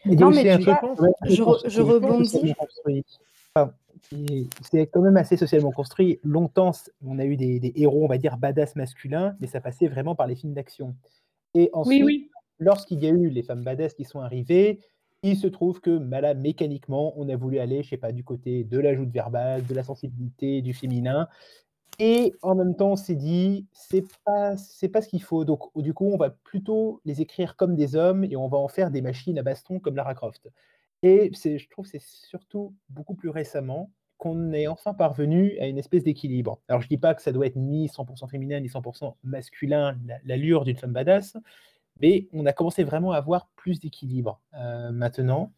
[0.06, 0.84] A Non, mais tu vois,
[1.24, 2.54] je je rebondis.
[4.10, 6.18] C'est quand même assez socialement construit.
[6.22, 6.72] Longtemps,
[7.06, 10.14] on a eu des des héros, on va dire badass masculins, mais ça passait vraiment
[10.14, 10.96] par les films d'action
[11.54, 12.30] et ensuite, oui.
[12.58, 14.80] lorsqu'il y a eu les femmes badass qui sont arrivées,
[15.22, 18.64] il se trouve que, là, mécaniquement, on a voulu aller, je sais pas, du côté
[18.64, 21.28] de l'ajout de verbal, de la sensibilité, du féminin
[21.98, 25.60] et en même temps, on s'est dit: «C'est pas c'est pas ce qu'il faut», donc
[25.76, 28.90] du coup, on va plutôt les écrire comme des hommes et on va en faire
[28.90, 30.48] des machines à baston comme Lara Croft
[31.02, 35.66] et c'est je trouve que c'est surtout beaucoup plus récemment qu'on est enfin parvenu à
[35.66, 36.60] une espèce d'équilibre.
[36.68, 40.18] Alors je dis pas que ça doit être ni 100% féminin, ni 100% masculin, l'a
[40.24, 41.36] l'allure d'une femme badass,
[42.00, 45.52] mais on a commencé vraiment à avoir plus d'équilibre, heu, maintenant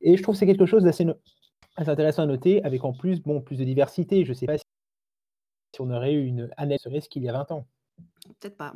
[0.00, 1.14] et je trouve que c'est quelque chose d'assez no
[1.76, 4.24] intéressant à noter avec en plus, bon, plus de diversité.
[4.24, 4.64] Je sais pas si
[5.78, 7.66] on aurait eu une Anne Sommers qu'il y a 20 ans.
[8.40, 8.72] Peut-être pas.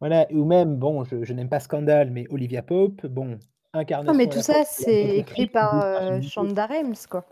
[0.00, 3.38] Voilà, ou même, bon, je je n'aime pas Scandale, mais Olivia Pope, bon,
[3.74, 6.28] Non, mais à tout la ça, fois c'est écrit par, personnalité.
[6.28, 7.24] Shonda Rhimes, quoi.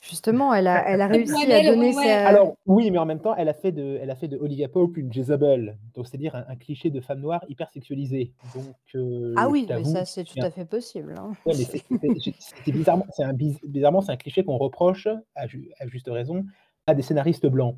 [0.00, 3.06] Justement, elle a elle a réussi à elle donner ouais, sa Alors oui, mais en
[3.06, 6.06] même temps, elle a fait de elle a fait de Olivia Pope une Jezebel, donc
[6.06, 9.92] c'est-à-dire un un cliché de femme noire hyper sexualisée, donc ah je oui, mais t'avoue
[9.92, 11.32] ça, c'est tout à fait possible, hein.
[11.46, 15.70] Ouais, mais c'est bizarrement c'est un biz bizarrement, c'est un cliché qu'on reproche, à ju
[15.80, 16.44] à juste raison,
[16.86, 17.76] à des scénaristes blancs.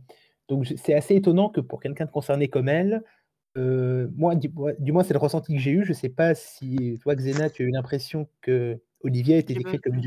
[0.48, 3.04] Donc je c'est assez étonnant que pour quelqu'un de concerné comme elle,
[3.56, 6.34] heu, moi du moi du moins c'est le ressenti que j'ai eu, je sais pas
[6.34, 10.02] si toi Xena, tu as eu l'impression qu'Olivia était J'ai pas décrite comme une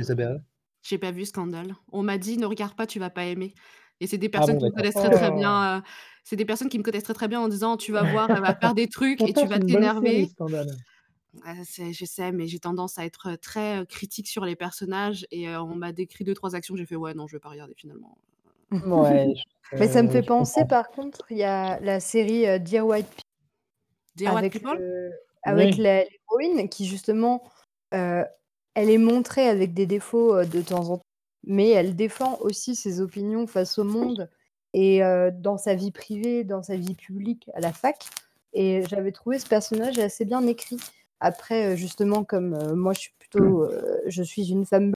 [0.83, 1.75] j'ai pas vu Scandale.
[1.91, 3.53] On m'a dit: «Ne regarde pas, tu vas pas aimer»
[4.01, 4.75] et c'est des Ah personnes bon, qui me d'accord.
[4.75, 5.31] connaissent très, très Oh!
[5.31, 5.83] bien, heu,
[6.23, 8.41] c'est des personnes qui me connaissent très, très bien en disant: «Tu vas voir, elle
[8.41, 10.29] va faire des trucs et Pourtant, tu c'est vas une bonne série, t'énerver».
[10.29, 10.79] Scandale.
[11.45, 15.25] Ah, c'est je sais, mais j'ai tendance à être, très, heu, critique sur les personnages
[15.31, 17.49] et heu, on m'a décrit deux trois actions, j'ai fait: «Ouais, non, je vais pas
[17.49, 18.17] regarder finalement».
[18.71, 19.13] Je
[19.79, 20.69] Mais ça me heu, fait je penser, comprends.
[20.69, 23.21] par contre, il y a la série, heu, Dear White Pe
[24.15, 24.77] Dear White avec People?
[24.77, 25.77] le avec Oui.
[25.77, 27.43] la l'héroïne qui justement,
[27.93, 28.23] heu,
[28.75, 31.03] elle est montrée avec des défauts, heu, de temps en temps,
[31.43, 34.29] mais elle défend aussi ses opinions face au monde
[34.73, 37.97] et heu, dans sa vie privée, dans sa vie publique à la fac
[38.53, 40.77] et j'avais trouvé ce personnage assez bien écrit.
[41.21, 43.67] Après, justement, comme, moi je suis plutôt,
[44.07, 44.93] je suis une femme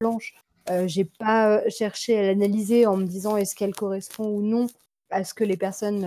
[0.00, 0.34] blanche,
[0.70, 4.66] heu, j'ai pas, cherché à l'analyser en me disant: «Est-ce qu'elle correspond ou non
[5.10, 6.06] à ce que les personnes,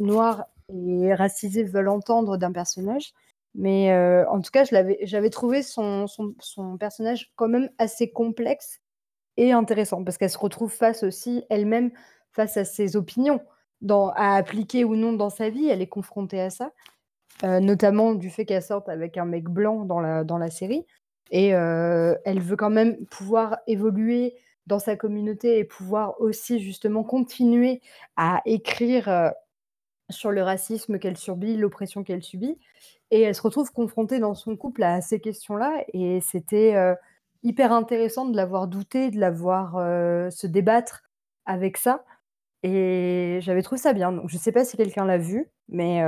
[0.00, 3.12] noires et racisées veulent entendre d'un personnage?»
[3.54, 4.64] mais heu, en tout cas,
[5.02, 8.80] j'avais trouvé son son son personnage quand même assez complexe
[9.36, 11.90] et intéressant parce qu'elle se retrouve face aussi elle-même
[12.32, 13.40] face à ses opinions
[13.82, 15.68] dans à appliquer ou non dans sa vie.
[15.68, 16.72] Elle est confrontée à ça,
[17.44, 20.86] heu, notamment du fait qu'elle sorte avec un mec blanc dans la dans la série
[21.30, 27.04] et heu, elle veut quand même pouvoir évoluer dans sa communauté et pouvoir aussi justement
[27.04, 27.80] continuer
[28.16, 29.08] à écrire,
[30.10, 32.58] sur le racisme qu'elle subit, l'oppression qu'elle subit.
[33.10, 35.84] Et elle se retrouve confrontée dans son couple à ces questions-là.
[35.94, 36.96] Et c'était, heu,
[37.42, 41.02] hyper intéressant de la voir douter, de la voir, heu, se débattre
[41.46, 42.04] avec ça.
[42.62, 44.12] Et j'avais trouvé ça bien.
[44.12, 46.02] Donc je sais pas si quelqu'un l'a vu, mais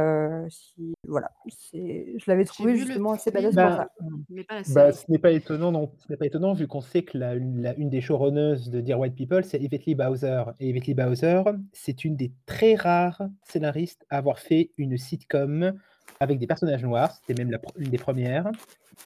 [0.49, 1.31] si voilà,
[1.65, 3.89] je l'avais trouvé le justement assez badass pour film, Ben, ça.
[4.29, 6.81] mais pas la bah, ce n'est pas étonnant non ce n'est pas étonnant vu qu'on
[6.81, 9.95] sait que la une la une des showrunners de Dear White People, c'est Yvette Lee
[9.95, 14.99] Bowser et Yvette Lee Bowser, c'est une des très rares scénaristes à avoir fait une
[14.99, 15.73] sitcom
[16.21, 17.13] avec des personnages noirs.
[17.13, 18.51] C'était même la une des premières,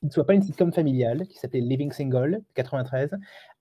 [0.00, 3.10] qui ne soit pas une sitcom familiale, qui s'appelait Living Single, 93,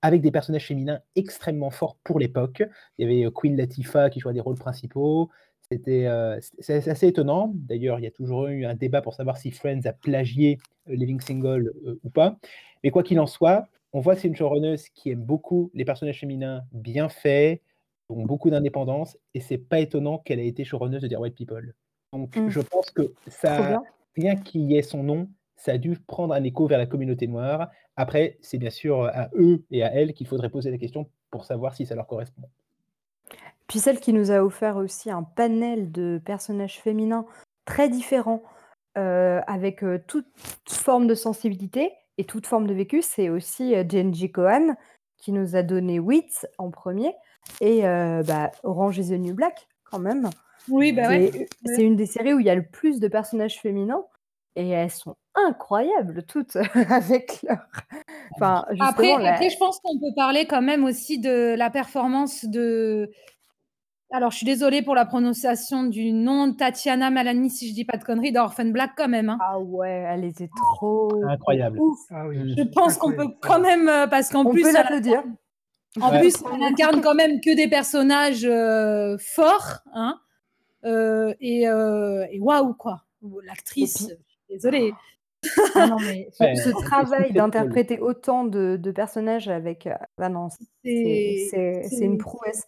[0.02, 2.62] avec des personnages féminins extrêmement forts pour l'époque.
[2.98, 5.30] Il y avait, Queen Latifah qui jouait des rôles principaux.
[5.72, 6.06] C'était,
[6.60, 7.50] c'est assez étonnant.
[7.54, 10.94] D'ailleurs, il y a toujours eu un débat pour savoir si Friends a plagié, heu,
[10.94, 12.38] Living Single, heu, ou pas.
[12.84, 15.84] Mais quoi qu'il en soit, on voit que c'est une showrunneuse qui aime beaucoup les
[15.84, 17.62] personnages féminins bien faits,
[18.08, 21.74] ont beaucoup d'indépendance et c'est pas étonnant qu'elle ait été showrunner de Dear White People.
[22.12, 22.46] Donc Mmh.
[22.46, 23.80] je pense que ça
[24.16, 27.26] rien qu'il y ait son nom, ça a dû prendre un écho vers la communauté
[27.26, 27.70] noire.
[27.96, 31.44] Après, c'est bien sûr, à eux et à elle qu'il faudrait poser la question pour
[31.44, 32.42] savoir si ça leur correspond.
[33.68, 37.26] Puis celle qui nous a offert aussi un panel de personnages féminins
[37.64, 38.42] très différents,
[38.96, 40.26] heu, avec, heu, toute
[40.68, 44.76] forme de sensibilité et toute forme de vécu, c'est aussi, heu, Jenji Kohan
[45.18, 47.14] qui nous a donné Wits en premier
[47.60, 50.32] et heu, bah, Orange is the New Black quand même.
[50.68, 51.22] Oui, bah, ouais.
[51.30, 54.04] C'est c'est une des séries où il y a le plus de personnages féminins
[54.56, 56.56] et elles sont incroyables toutes
[56.90, 57.66] avec leur
[58.32, 61.70] enfin Après justement la après je pense qu'on peut parler quand même aussi de la
[61.70, 63.10] performance de
[64.12, 67.96] alors je suis désolée pour la prononciation du nom, Tatiana Maslany, si je dis pas
[67.96, 69.38] de conneries, dans Orphan Black quand même, hein.
[69.40, 71.78] Ah ouais, elle était trop Incroyable.
[71.80, 71.98] ouf.
[72.10, 72.38] Ah oui.
[72.38, 72.54] Mmh.
[72.58, 74.76] Je pense qu'on peut quand même, heu, parce qu'en plus peut elle
[76.02, 76.20] en Ouais.
[76.20, 80.20] plus elle incarne quand même que des personnages, heu, forts, hein,
[80.84, 81.66] heu et
[82.40, 83.02] waouh quoi.
[83.44, 84.94] L'actrice, puis- je suis désolée.
[85.74, 89.88] Ah non mais ce Ouais, travail d'interpréter autant de de personnages avec,
[90.18, 90.48] bah non,
[90.84, 91.34] c'est
[91.88, 92.66] c'est une prouesse.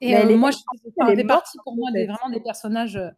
[0.00, 2.40] Et est moi, je elle ça est fait morte partie pour moi des vraiment des
[2.40, 3.10] personnages, heu,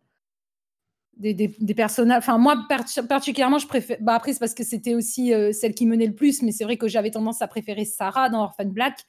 [1.17, 4.65] des des des personnages enfin moi parti particulièrement je préfère bah, après c'est parce que
[4.65, 7.49] c'était aussi, heu, celle qui menait le plus, mais c'est vrai que j'avais tendance à
[7.49, 9.05] préférer Sarah dans Orphan Black.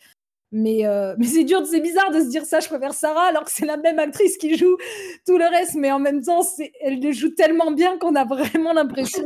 [0.51, 0.83] Mais
[1.17, 3.65] mais c'est dur, c'est bizarre de se dire ça, je préfère Sarah alors que c'est
[3.65, 4.77] la même actrice qui joue
[5.25, 6.41] tout le reste, mais en même temps,
[6.81, 9.23] elle le joue tellement bien qu'on a vraiment l'impression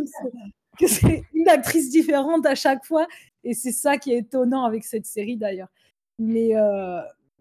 [0.79, 3.07] que c'est une actrice différente à chaque fois
[3.43, 5.69] et c'est ça qui est étonnant avec cette série d'ailleurs.
[6.19, 6.53] Mais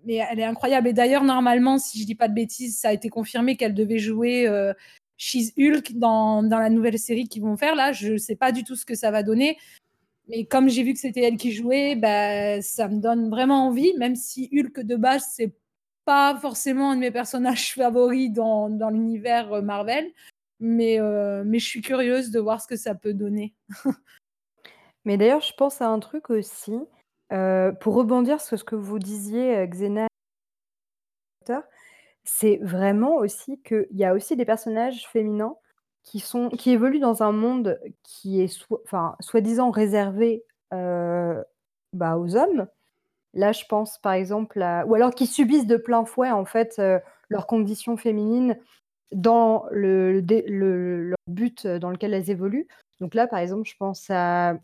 [0.07, 2.93] mais elle est incroyable et d'ailleurs normalement, si je dis pas de bêtises, ça a
[2.93, 4.75] été confirmé qu'elle devait jouer, heu,
[5.19, 7.93] She-Hulk dans dans la nouvelle série qu'ils vont faire là.
[7.93, 9.59] Je sais pas du tout ce que ça va donner,
[10.29, 13.93] mais comme j'ai vu que c'était elle qui jouait, bah, ça me donne vraiment envie,
[13.99, 15.55] même si Hulk de base, c'est
[16.05, 20.11] pas forcément un de mes personnages favoris dans dans l'univers, heu, Marvel,
[20.61, 23.55] mais heu, mais je suis curieuse de voir ce que ça peut donner.
[25.05, 26.73] Mais d'ailleurs, je pense à un truc aussi,
[27.81, 30.07] pour rebondir sur ce que vous disiez, heu, Xena
[32.25, 35.55] c'est vraiment aussi qu'il y a aussi des personnages féminins
[36.03, 40.45] qui sont qui évoluent dans un monde qui est soi enfin, soi-disant réservé,
[41.93, 42.67] bah, aux hommes.
[43.35, 46.77] Là, je pense par exemple à ou alors qui subissent de plein fouet en fait,
[46.81, 48.59] heu, leurs conditions féminines
[49.13, 52.69] dans le leur but, dans lequel elles évoluent.
[53.01, 54.57] Donc là, par exemple, je pense à,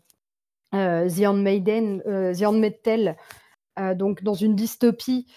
[0.73, 2.43] The Handmaiden, heu, The
[3.79, 5.27] heu, donc dans une dystopie,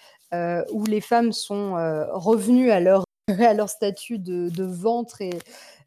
[0.71, 1.73] où les femmes sont,
[2.11, 3.03] revenues à leur
[3.39, 5.31] à leur statut de de ventre et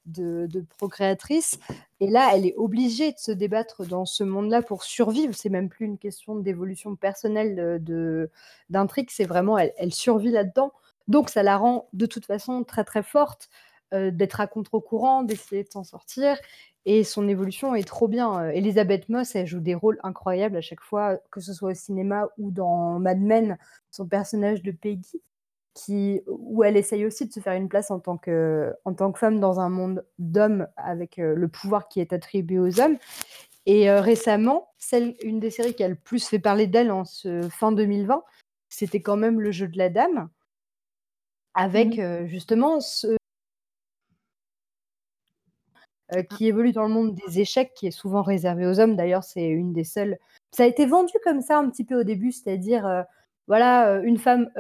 [0.06, 1.58] de de procréatrice
[2.00, 5.34] et là, elle est obligée de se débattre dans ce monde-là pour survivre.
[5.34, 8.30] C'est même plus une question d'évolution personnelle, heu, de
[8.70, 10.72] d'intrigue, c'est vraiment elle survit là-dedans.
[11.08, 13.50] Donc ça la rend de toute façon très, très forte,
[13.94, 16.36] heu, d'être à contre-courant, d'essayer de s'en sortir.
[16.86, 20.60] Et son évolution est trop bien, heu, Elisabeth Moss, elle joue des rôles incroyables à
[20.62, 23.58] chaque fois, que ce soit au cinéma ou dans Mad Men,
[23.90, 25.22] son personnage de Peggy
[25.74, 29.12] qui où elle essaye aussi de se faire une place en tant que en tant
[29.12, 32.98] que femme dans un monde d'hommes avec, heu, le pouvoir qui est attribué aux hommes.
[33.66, 37.04] Et heu, récemment, celle une des séries qui a le plus fait parler d'elle en
[37.04, 38.24] ce fin 2020,
[38.70, 40.30] c'était quand même Le Jeu de la dame
[41.54, 42.26] avec, Mmh.
[42.26, 43.16] justement ce
[46.16, 48.96] heu, qui évolue dans le monde des échecs, qui est souvent réservé aux hommes.
[48.96, 50.18] D'ailleurs, c'est une des seules.
[50.52, 53.02] Ça a été vendu comme ça un petit peu au début, c'est-à-dire, heu,
[53.48, 54.50] voilà, heu, une femme,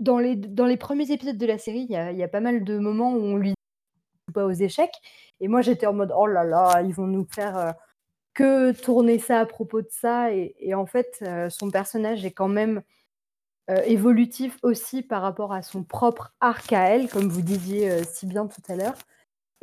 [0.00, 2.28] dans les dans les premiers épisodes de la série, il y a il y a
[2.28, 4.94] pas mal de moments où on lui joue pas aux échecs.
[5.40, 7.74] Et moi j'étais en mode: «Oh là là, ils vont nous faire,
[8.34, 12.48] que tourner ça à propos de ça» et et en fait, son personnage est quand
[12.48, 12.82] même,
[13.86, 18.46] évolutif aussi par rapport à son propre arc à elle, comme vous disiez, si bien
[18.48, 18.94] tout à l'heure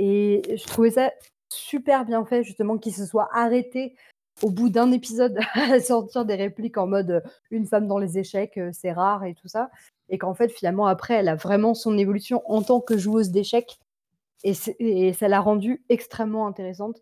[0.01, 1.11] et je trouvais ça
[1.53, 3.95] super bien fait justement qu'il se soit arrêté
[4.41, 7.21] au bout d'un épisode à sortir des répliques en mode, heu:
[7.51, 9.69] «Une femme dans les échecs, heu, c'est rare» et tout ça
[10.09, 13.79] et qu'en fait finalement après elle a vraiment son évolution en tant que joueuse d'échecs
[14.43, 16.99] et ça l'a rendue extrêmement intéressante.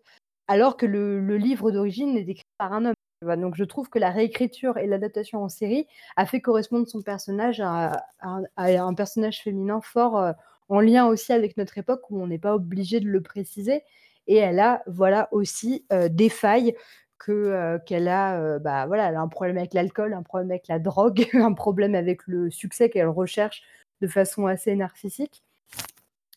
[0.48, 2.94] Alors que le livre d'origine est écrit par un homme?
[3.40, 5.86] Donc je trouve que la réécriture et l'adaptation en série
[6.16, 10.32] a fait correspondre son personnage à un personnage féminin fort, heu,
[10.70, 13.82] en lien aussi avec notre époque où on n'est pas obligé de le préciser
[14.28, 16.74] et elle a, voilà, aussi, heu, des failles
[17.18, 20.50] que, heu, qu'elle a, heu, bah, voilà, elle a un problème avec l'alcool, un problème
[20.52, 23.62] avec la drogue, un problème avec le succès qu'elle recherche
[24.02, 25.42] de façon assez narcissique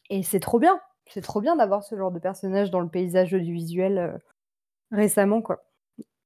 [0.09, 0.79] et c'est trop bien!
[1.07, 4.19] C'est trop bien d'avoir ce genre de personnage dans le paysage audiovisuel,
[4.91, 5.65] récemment, quoi,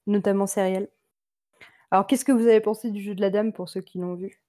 [0.08, 0.90] notamment sériel.
[1.92, 4.16] Alors qu'est-ce que vous avez pensé du Jeu de la dame pour ceux qui l'ont
[4.16, 4.40] vu?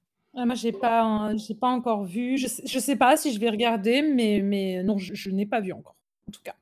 [0.41, 2.39] Ah, moi, j'ai pas j'ai pas encore vu.
[2.39, 5.47] Je sais je sais pas si je vais regarder, mais mais non, je je n'ai
[5.47, 5.97] pas vu encore,
[6.29, 6.55] en tout cas.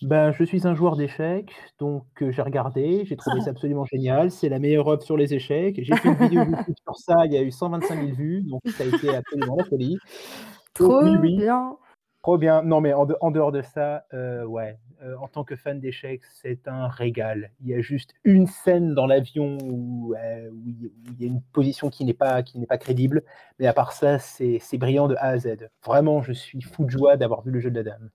[0.00, 4.30] Ben, je suis un joueur d'échecs, donc heu, j'ai regardé, j'ai trouvé ça absolument génial.
[4.30, 5.78] C'est la meilleure œuvre sur les échecs.
[5.82, 8.62] J'ai fait une vidéo YouTube sur ça, il y a eu 125 000 vues, donc
[8.66, 9.98] ça a été absolument la folie.
[10.72, 11.76] Trop bien.
[12.22, 12.62] Trop bien.
[12.62, 16.22] Non, mais en en dehors de ça, heu, ouais, heu, en tant que fan d'échecs,
[16.24, 17.50] c'est un régal.
[17.60, 21.90] Il y a juste une scène dans l'avion où, où il y a une position
[21.90, 23.22] qui n'est pas pas crédible,
[23.58, 25.68] mais à part ça, c'est brillant de A à Z.
[25.84, 28.10] Vraiment, je suis fou de joie d'avoir vu le jeu de la dame.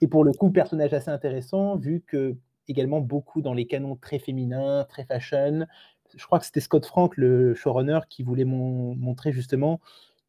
[0.00, 2.36] Et pour le coup, personnage assez intéressant, vu que
[2.68, 5.66] également beaucoup dans les canons très féminins, très fashion.
[6.16, 9.80] Je crois que c'était Scott Frank, le showrunner, qui voulait mon montrer justement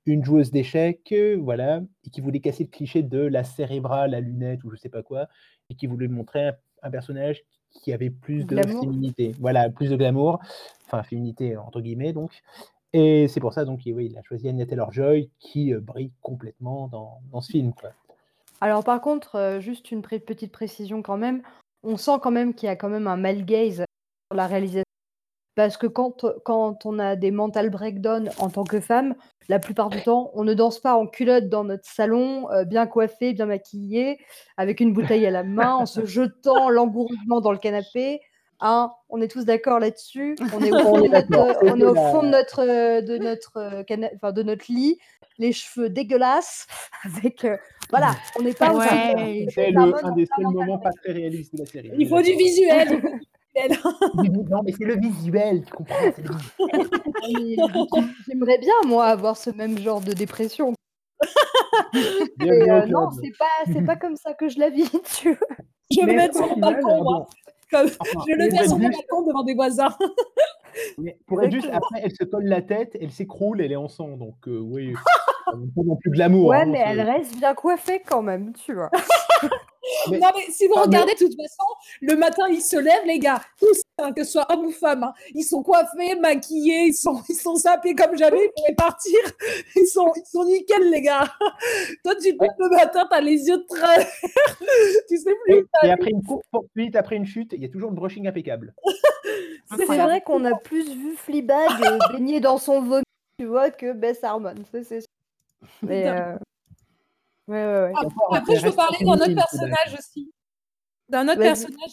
[0.05, 4.19] une joueuse d'échecs, heu, voilà, et qui voulait casser le cliché de la cérébrale à
[4.19, 5.27] lunettes ou je sais pas quoi,
[5.69, 6.53] et qui voulait montrer un
[6.83, 9.33] un personnage qui avait plus de féminité.
[9.39, 10.39] Voilà, plus de glamour,
[10.85, 12.31] enfin «féminité» entre guillemets donc.
[12.93, 16.87] Et c'est pour ça donc, oui, il a choisi Anya Taylor-Joy qui, heu, brille complètement
[16.87, 17.89] dans dans ce film, quoi.
[18.61, 21.41] Alors par contre, heu, juste une petite précision quand même,
[21.83, 23.83] on sent quand même qu'il y a quand même un male gaze
[24.31, 24.84] sur la réalisation.
[25.55, 29.15] Parce que quand, quand on a des mental breakdown en tant que femme,
[29.47, 32.87] la plupart du temps, on ne danse pas en culotte dans notre salon, heu, bien
[32.87, 34.19] coiffée, bien maquillée,
[34.57, 38.21] avec une bouteille à la main, en se jetant langoureusement dans le canapé,
[38.59, 38.91] hein?
[39.09, 40.35] On est tous d'accord là-dessus?
[40.53, 43.01] On est au On fond de notre, d'accord, on est au c'était fond de notre,
[43.01, 44.97] de notre, cana de notre lit,
[45.37, 46.67] les cheveux dégueulasses
[47.03, 47.45] avec,
[47.89, 49.47] voilà, on n'est pas Ouais.
[49.57, 53.01] Hormones un des seuls moments pas très réalistes de la série, Il faut du visuel,
[54.15, 56.13] Non, mais c'est le visuel, tu comprends?
[58.27, 60.73] J'aimerais bien moi avoir ce même genre de dépression.
[62.41, 64.89] Au heu, non, c'est pas c'est pas comme ça que je la vis,
[65.21, 65.37] tu?
[65.91, 67.19] Je vais me mettre sur mon balcon, moi.
[67.19, 67.25] bon,
[67.71, 69.95] Comme enfin, je le vous sur mon balcon devant des voisins.
[70.97, 71.87] mais pour être juste, Exactement.
[71.87, 74.93] après, elle se colle la tête, elle s'écroule, elle est en sang, donc heu, oui,
[75.45, 75.53] pas
[75.85, 78.91] non plus glamour, Ouais, hein, mais elle reste bien coiffée quand même, tu vois?
[80.09, 81.63] Mais Non, mais si vous regardez, de toute façon,
[82.01, 85.03] le matin, ils se lèvent, les gars, tous, hein, que ce soit homme ou femme,
[85.03, 89.19] hein, ils sont coiffés, maquillés, ils sont, ils sont sapés comme jamais, ils pourraient partir.
[89.75, 91.25] Ils sont, ils sont nickel, les gars.
[92.03, 92.47] Toi, tu te Ouais.
[92.47, 94.07] lèves le matin, t'as les yeux de travers,
[95.09, 97.69] tu sais plus et et après une courte poursuite, après une chute, il y a
[97.69, 98.73] toujours le brushing impeccable.
[99.77, 103.03] C'est vrai qu'on a plus vu Fleabag, heu, baigner dans son vomi,
[103.39, 105.07] tu vois, que Beth Harmon, ça c'est sûr.
[105.83, 106.05] Mais.
[107.47, 107.93] Ouais, ouais, ouais.
[108.31, 110.31] Après, je veux parler d'un autre personnage aussi.
[111.09, 111.91] D'un autre personnage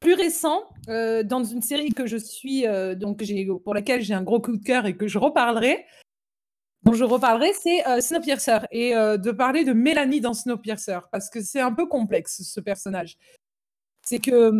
[0.00, 3.22] plus récent, heu, dans une série que je suis, heu, donc
[3.64, 5.84] pour laquelle j'ai un gros coup de cœur et que je reparlerai
[6.84, 11.28] dont je reparlerai, c'est, heu, Snowpiercer et heu, de parler de Mélanie dans Snowpiercer parce
[11.28, 13.18] que c'est un peu complexe ce personnage.
[14.06, 14.52] C'est que,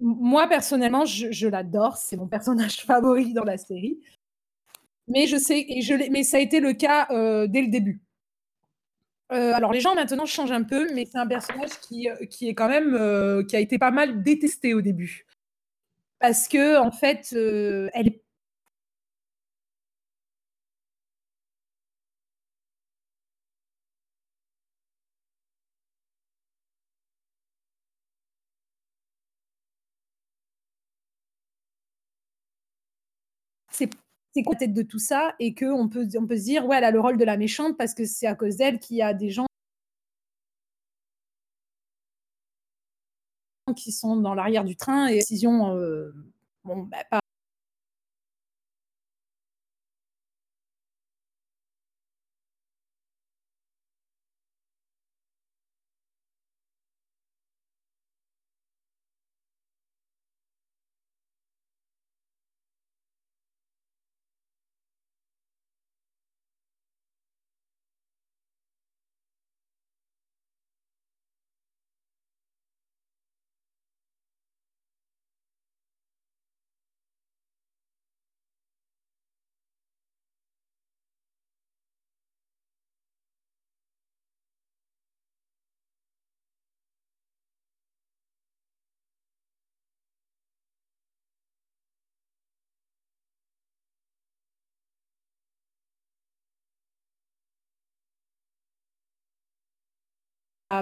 [0.00, 4.00] moi personnellement, je je l'adore, c'est mon personnage favori dans la série.
[5.08, 7.06] Mais je sais et je l'ai mais ça a été le cas,
[7.48, 8.00] dès le début.
[9.32, 12.54] Heu, alors les gens maintenant changent un peu, mais c'est un personnage qui, qui est
[12.54, 15.26] quand même, heu, qui a été pas mal détesté au début.
[16.20, 18.22] Parce qu'en fait, heu, elle est
[34.34, 36.76] c'est quoi la tête de tout ça et qu'on peut on peut se dire: «Ouais,
[36.78, 39.02] elle a le rôle de la méchante parce que c'est à cause d'elle qu'il y
[39.02, 39.46] a des gens»
[43.76, 45.74] qui sont dans l'arrière du train et décision,
[46.64, 46.98] bon, bah,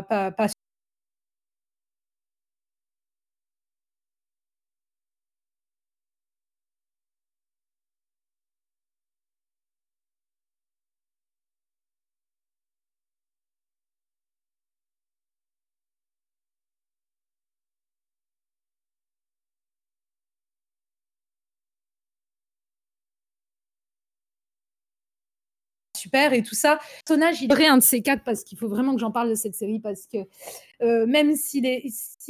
[0.00, 0.48] pas
[26.02, 26.78] super et tout ça.
[27.06, 29.34] Personnage, il est un de ces quatre parce qu'il faut vraiment que j'en parle de
[29.34, 30.18] cette série parce que
[30.82, 31.60] euh, même si,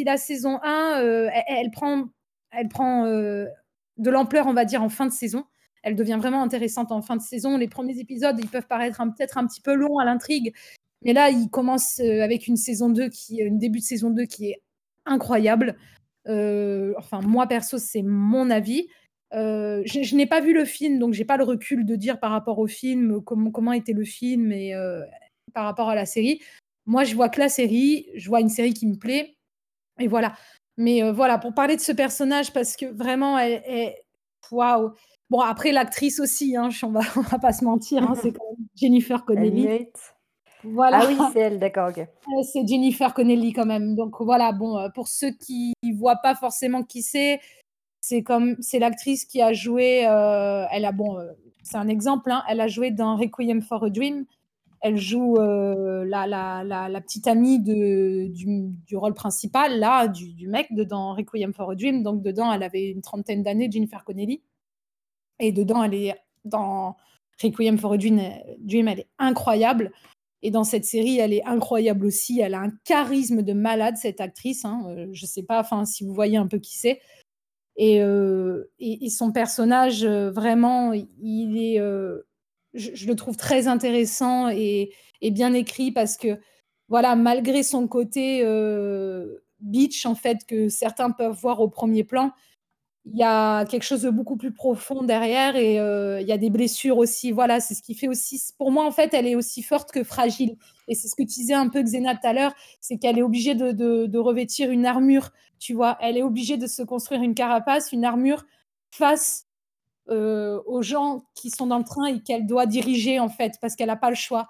[0.05, 2.05] la saison 1, euh, elle, prend,
[2.51, 5.45] elle prend de l'ampleur, on va dire, en fin de saison.
[5.83, 7.57] Elle devient vraiment intéressante en fin de saison.
[7.57, 10.55] Les premiers épisodes, ils peuvent paraître peut-être un petit peu longs à l'intrigue,
[11.03, 14.51] mais là, il commence avec une saison 2 qui, une début de saison 2 qui
[14.51, 14.63] est
[15.07, 15.77] incroyable.
[16.27, 18.87] enfin, moi perso, c'est mon avis.
[19.35, 22.31] Euh, je, n'ai pas vu le film, donc j'ai pas le recul de dire par
[22.31, 25.03] rapport au film comment, comment était le film et euh,
[25.55, 26.41] par rapport à la série.
[26.85, 29.37] Moi, je vois que la série, je vois une série qui me plaît,
[30.01, 30.35] et voilà.
[30.77, 34.03] Mais euh, voilà, pour parler de ce personnage, parce que vraiment, elle est.
[34.51, 34.93] Waouh!
[35.31, 38.45] Bon, après, l'actrice aussi, hein, on, va, on va pas se mentir, hein, c'est quand
[38.51, 39.87] même Jennifer Connelly.
[40.65, 41.01] Voilà.
[41.03, 42.07] Ah oui, c'est elle, d'accord, ok.
[42.53, 43.95] c'est Jennifer Connelly quand même.
[43.95, 47.41] Donc voilà, bon, pour ceux qui ne voient pas forcément qui c'est,
[48.03, 50.07] c'est comme c'est l'actrice qui a joué.
[50.07, 51.33] Euh, elle a bon, euh,
[51.63, 52.31] c'est un exemple.
[52.31, 54.27] Hein, elle a joué dans Requiem for a Dream.
[54.81, 60.49] Elle joue euh, la, la, la, petite amie de, du, rôle principal, là, du, du,
[60.49, 62.03] mec, dans Requiem for a Dream.
[62.03, 64.43] Donc, dedans, elle avait une trentaine d'années, Jennifer Connelly.
[65.39, 66.97] Et dedans, elle est dans
[67.41, 69.93] Requiem for a Dream, elle est incroyable.
[70.43, 72.41] Et dans cette série, elle est incroyable aussi.
[72.41, 74.65] Elle a un charisme de malade, cette actrice.
[74.65, 74.83] Hein.
[75.13, 76.99] Je ne sais pas si vous voyez un peu qui c'est.
[77.81, 82.21] Euh, et, son personnage, euh, vraiment, il est, euh,
[82.75, 86.39] je, le trouve très intéressant et, et, bien écrit parce que,
[86.89, 88.45] voilà, malgré son côté
[89.61, 92.33] beach, en fait, que certains peuvent voir au premier plan,
[93.05, 96.51] il y a quelque chose de beaucoup plus profond derrière et il y a des
[96.51, 97.33] blessures aussi.
[97.33, 98.41] Voilà, c'est ce qui fait aussi.
[98.59, 100.57] Pour moi, en fait, elle est aussi forte que fragile.
[100.87, 103.23] Et c'est ce que tu disais un peu, Xena, tout à l'heure, c'est qu'elle est
[103.23, 105.99] obligée de, de, revêtir une armure, tu vois.
[106.01, 108.45] Elle est obligée de se construire une carapace, une armure
[108.93, 109.47] face
[110.09, 113.89] aux gens qui sont dans le train et qu'elle doit diriger, en fait, parce qu'elle
[113.89, 114.49] n'a pas le choix.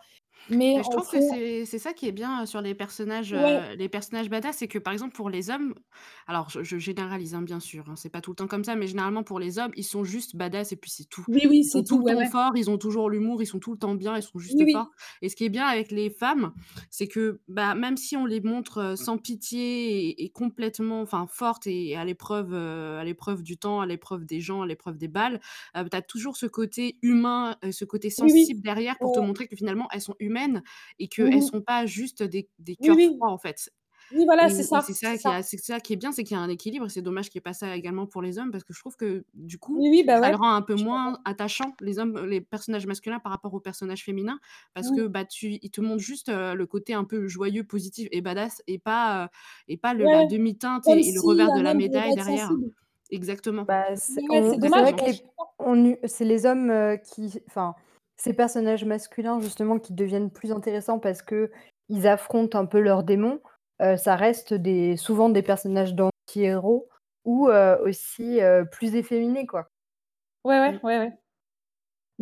[0.49, 4.57] Mais je trouve que c'est ça qui est bien sur les personnages, les personnages badass,
[4.59, 5.75] c'est que par exemple pour les hommes,
[6.27, 8.87] alors je, généralise hein, bien sûr, hein, c'est pas tout le temps comme ça, mais
[8.87, 11.27] généralement pour les hommes, ils sont juste badass et puis c'est tout.
[11.29, 11.99] Oui, oui, Ils sont c'est tout tout.
[11.99, 14.23] le Ouais, temps forts, ils ont toujours l'humour, ils sont tout le temps bien, ils
[14.23, 14.91] sont juste Oui, forts.
[15.23, 16.53] Et ce qui est bien avec les femmes,
[16.91, 21.97] c'est que bah, même si on les montre sans pitié et, complètement enfin, fortes et
[21.97, 25.41] à l'épreuve à l'épreuve du temps, à l'épreuve des gens, à l'épreuve des balles,
[25.75, 29.89] tu as toujours ce côté humain, ce côté sensible derrière pour te montrer que finalement
[29.93, 30.32] elles sont humaines
[30.99, 33.71] et qu'elles ne sont pas juste des, des cœurs froids en fait.
[34.15, 34.83] Oui, voilà, c'est ça.
[34.83, 36.89] C'est ça, qui ça qui est bien, c'est qu'il y a un équilibre.
[36.89, 38.97] C'est dommage qu'il n'y ait pas ça également pour les hommes parce que je trouve
[38.97, 40.31] que du coup, Oui, oui, bah ça ouais.
[40.31, 44.05] le rend un peu moins attachant, les hommes, les personnages masculins par rapport aux personnages
[44.05, 44.39] féminins
[44.75, 48.21] parce que bah, tu, ils te montrent juste le côté un peu joyeux, positif et
[48.21, 49.31] badass et pas,
[49.69, 52.51] et pas le, la demi-teinte et, le revers de la médaille derrière.
[53.11, 53.63] Exactement.
[53.63, 55.05] Bah, c'est vrai que
[55.75, 57.41] les, c'est les hommes qui.
[57.47, 57.75] Enfin,
[58.17, 61.51] ces personnages masculins, justement, qui deviennent plus intéressants parce que
[61.89, 63.41] ils affrontent un peu leurs démons.
[63.81, 66.89] ça reste des, souvent des personnages d'anti-héros
[67.25, 68.39] ou aussi
[68.71, 69.69] plus efféminés, quoi.
[70.45, 71.13] Ouais, ouais, ouais, ouais.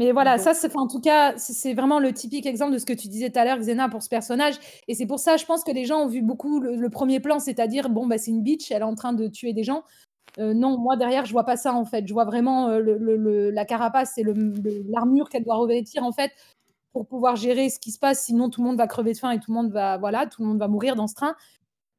[0.00, 2.92] Mais voilà, ça, c'est, en tout cas, c'est vraiment le typique exemple de ce que
[2.92, 4.54] tu disais tout à l'heure, Xena, pour ce personnage.
[4.88, 7.38] Et c'est pour ça, je pense que les gens ont vu beaucoup le, premier plan,
[7.38, 9.82] c'est-à-dire, bon, bah, c'est une bitch, elle est en train de tuer des gens.
[10.38, 12.06] Non, moi derrière, je vois pas ça en fait.
[12.06, 14.24] Je vois vraiment le, la carapace et
[14.88, 16.32] l'armure qu'elle doit revêtir en fait
[16.92, 18.24] pour pouvoir gérer ce qui se passe.
[18.24, 20.42] Sinon, tout le monde va crever de faim et tout le monde va, voilà, tout
[20.42, 21.34] le monde va mourir dans ce train.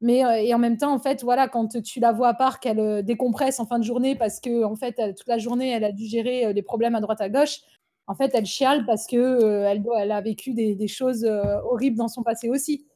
[0.00, 3.04] Mais et en même temps, en fait, voilà, quand tu la vois à part qu'elle
[3.04, 6.06] décompresse en fin de journée parce que en fait, toute la journée, elle a dû
[6.06, 7.60] gérer des problèmes à droite à gauche.
[8.08, 12.48] En fait, elle chiale parce que elle, a vécu des, choses horribles dans son passé
[12.48, 12.86] aussi.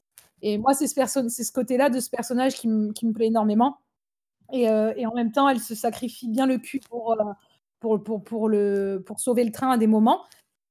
[0.42, 3.78] Et moi, c'est ce, côté-là de ce personnage qui me plaît énormément.
[4.52, 7.16] Et, et, en même temps, elle se sacrifie bien le cul pour,
[7.80, 10.22] pour, pour, pour, le, pour sauver le train à des moments.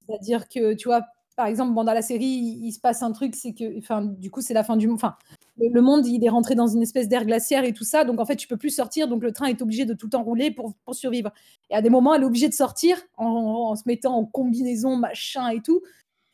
[0.08, 1.02] C'est-à-dire que, tu vois,
[1.36, 4.32] par exemple, bon, dans la série, il, se passe un truc, c'est que, enfin, du
[4.32, 4.96] coup, c'est la fin du monde.
[4.96, 5.16] Enfin,
[5.58, 8.06] le, monde, il est rentré dans une espèce d'air glaciaire et tout ça.
[8.06, 9.08] Donc, en fait, tu peux plus sortir.
[9.10, 11.32] Donc, le train est obligé de tout enrouler pour, pour survivre.
[11.70, 14.96] Et à des moments, elle est obligée de sortir en, en, se mettant en combinaison,
[14.96, 15.82] machin et tout,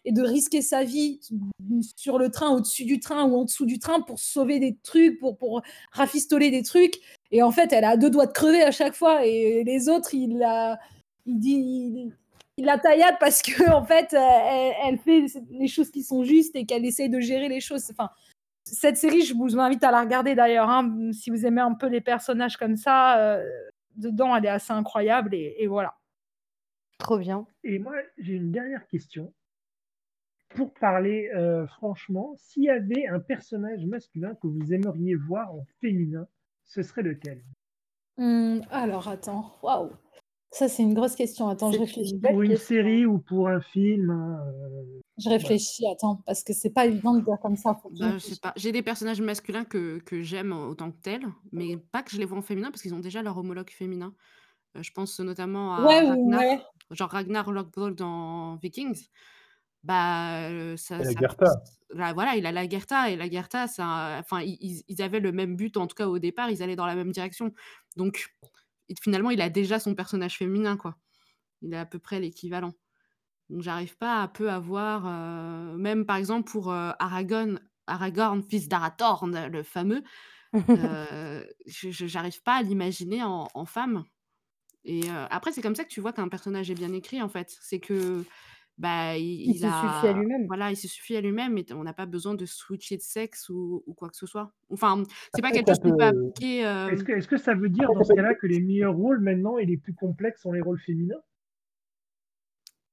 [0.06, 1.20] et de risquer sa vie
[1.96, 5.20] sur le train, au-dessus du train ou en dessous du train pour sauver des trucs,
[5.20, 6.96] pour, pour rafistoler des trucs.
[7.32, 9.26] Et en fait, elle a deux doigts de crever à chaque fois.
[9.26, 10.80] Et les autres, il la,
[11.26, 12.12] il dit, il,
[12.58, 16.56] il la taillade parce que en fait, elle, elle, fait les choses qui sont justes
[16.56, 17.88] et qu'elle essaye de gérer les choses.
[17.92, 18.10] Enfin,
[18.64, 20.70] cette série, je vous invite à la regarder d'ailleurs.
[20.70, 23.44] Hein, si vous aimez un peu les personnages comme ça, euh,
[23.96, 25.96] dedans, elle est assez incroyable et, et voilà.
[26.98, 27.46] Trop bien.
[27.64, 29.34] Et moi, j'ai une dernière question.
[30.56, 35.66] Pour parler euh, franchement, s'il y avait un personnage masculin que vous aimeriez voir en
[35.80, 36.28] féminin,
[36.66, 37.44] ce serait lequel?
[38.18, 39.56] Hum, alors, attends.
[39.64, 39.92] Waouh.
[40.52, 41.48] Ça, c'est une grosse question.
[41.48, 42.20] Attends, je réfléchis.
[42.20, 44.38] Pour une série ou pour un film hein,
[45.18, 47.80] Je réfléchis, attends, parce que c'est pas évident de dire comme ça.
[47.98, 48.52] Bah, je sais pas.
[48.58, 52.26] J'ai des personnages masculins que, que j'aime autant que tels, mais pas que je les
[52.26, 54.14] vois en féminin parce qu'ils ont déjà leur homologue féminin.
[54.76, 59.08] Euh, je pense notamment à Ouais, Ragnar, genre Ragnar Lothbrok dans Vikings.
[59.84, 61.64] Bah, euh, ça, la ça- Gerta.
[61.90, 65.56] là, voilà, il a la Gerta et la Gerta, ça, enfin, ils, avaient le même
[65.56, 67.54] but en tout cas au départ, ils allaient dans la même direction.
[67.98, 68.32] Donc,
[69.02, 70.98] finalement, il a déjà son personnage féminin, quoi.
[71.62, 72.74] Il est à peu près l'équivalent.
[73.50, 78.44] Donc, j'arrive pas à peu à voir, euh, même par exemple pour euh, Aragorn, Aragorn,
[78.44, 80.04] fils d'Arathorn, le fameux,
[81.66, 84.04] j'arrive pas à l'imaginer en, en femme.
[84.84, 87.56] Et après, c'est comme ça que tu vois qu'un personnage est bien écrit, en fait.
[87.62, 88.26] C'est que
[88.78, 90.50] bah, il, Il il se suffit à a, lui-même.
[90.50, 93.50] voilà, il se suffit à lui-même et on n'a pas besoin de switcher de sexe
[93.50, 94.54] ou, ou quoi que ce soit.
[94.70, 96.66] Enfin, c'est pas Après, quelque ça chose qu'on peut peut- appliquer.
[96.68, 99.22] euh, Est-ce que, est-ce que ça veut dire dans ce cas-là que les meilleurs rôles
[99.22, 101.22] maintenant et les plus complexes sont les rôles féminins?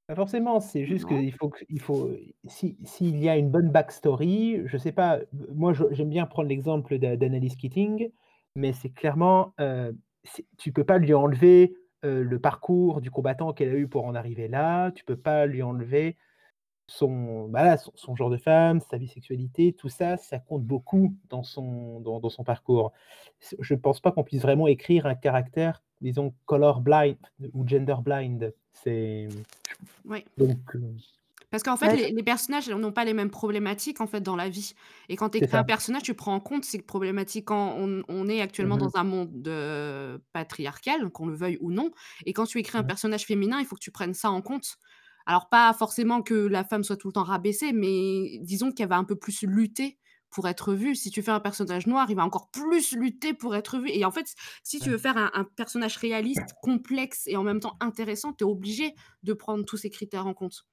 [0.07, 1.07] Pas forcément, c'est juste Non.
[1.07, 2.09] qu'il faut que il faut
[2.47, 5.19] si s'il y a une bonne backstory, je sais pas,
[5.53, 8.09] moi je j'aime bien prendre l'exemple d'A d'Annalise Keating,
[8.55, 13.69] mais c'est clairement, heu, c'est tu peux pas lui enlever, le parcours du combattant qu'elle
[13.69, 16.17] a eu pour en arriver là, tu peux pas lui enlever
[16.89, 21.43] son bah, son son genre de femme, sa bisexualité, tout ça, ça compte beaucoup dans
[21.43, 22.91] son dans dans son parcours.
[23.59, 27.17] Je ne pense pas qu'on puisse vraiment écrire un caractère, disons color blind
[27.53, 28.53] ou gender blind.
[28.73, 29.27] C'est
[30.05, 30.25] ouais.
[30.37, 30.95] donc heu
[31.51, 34.35] Parce qu'en fait, Ouais, les, les personnages n'ont pas les mêmes problématiques en fait dans
[34.35, 34.73] la vie.
[35.09, 35.63] Et quand tu C'est un ça.
[35.63, 37.45] personnage, tu prends en compte ces problématiques.
[37.45, 38.89] Quand on, on est actuellement Mmh mh.
[38.91, 41.91] dans un monde euh, patriarcal, qu'on le veuille ou non,
[42.25, 44.75] et quand tu écris un personnage féminin, il faut que tu prennes ça en compte.
[45.25, 48.97] Alors pas forcément que la femme soit tout le temps rabaissée, mais disons qu'elle va
[48.97, 49.99] un peu plus lutter
[50.31, 50.95] pour être vue.
[50.95, 53.89] Si tu fais un personnage noir, il va encore plus lutter pour être vu.
[53.91, 54.33] Et en fait,
[54.63, 58.43] si tu veux faire un, un personnage réaliste, complexe et en même temps intéressant, tu
[58.43, 58.93] es obligé
[59.23, 60.65] de prendre tous ces critères en compte.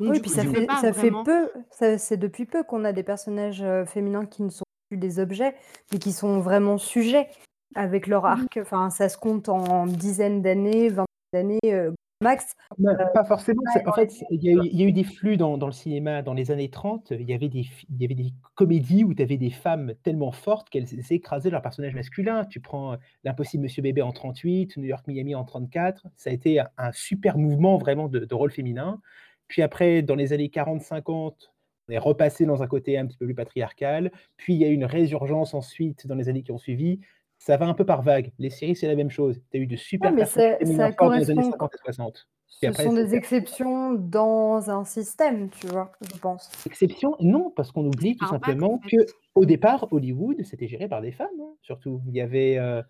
[0.00, 1.24] Donc Oui, du puis coup, ça tu peux fait, pas ça fait vraiment.
[1.24, 4.98] peu, ça- c'est depuis peu qu'on a des personnages euh, féminins qui ne sont plus
[4.98, 5.54] des objets,
[5.92, 7.28] mais qui sont vraiment sujets
[7.74, 8.30] avec leur Mhm.
[8.30, 8.58] arc.
[8.60, 11.90] Enfin, ça se compte en dizaines d'années, vingtaines d'années euh,
[12.22, 12.54] max.
[12.78, 14.80] Bah, Euh, pas forcément, ouais, c'est en dans fait, c'est il y a eu il
[14.80, 17.34] y a eu des flux dans dans le cinéma dans les années 30, il y
[17.34, 20.70] avait des fi il y avait des comédies où tu avais des femmes tellement fortes
[20.70, 22.44] qu'elles s écrasaient leur personnage masculin.
[22.44, 26.60] Tu prends, L'Impossible Monsieur Bébé en 38, New York Miami en 34, ça a été
[26.60, 29.00] un un super mouvement vraiment de de rôle féminin.
[29.48, 31.52] Puis après, dans les années 40-50,
[31.88, 34.10] on est repassé dans un côté un petit peu plus patriarcal.
[34.36, 37.00] Puis il y a eu une résurgence ensuite dans les années qui ont suivi.
[37.38, 38.32] Ça va un peu par vagues.
[38.38, 39.40] Les séries, c'est la même chose.
[39.50, 41.50] Tu as eu de Ouais, super mais personnages ça, forts dans les années correspond.
[41.50, 42.14] 50 et 60.
[42.14, 46.48] Puis Ce après, sont des exceptions dans un système, tu vois, je pense.
[46.66, 47.16] Exception?
[47.20, 48.96] Non, parce qu'on oublie tout vague, simplement fait.
[48.96, 52.00] que au départ, Hollywood, c'était géré par des femmes, hein, surtout.
[52.06, 52.82] Il y avait, heu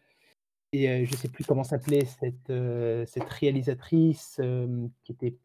[0.73, 4.41] et heu, je sais plus comment s'appelait cette, heu, cette réalisatrice,
[5.05, 5.37] qui était,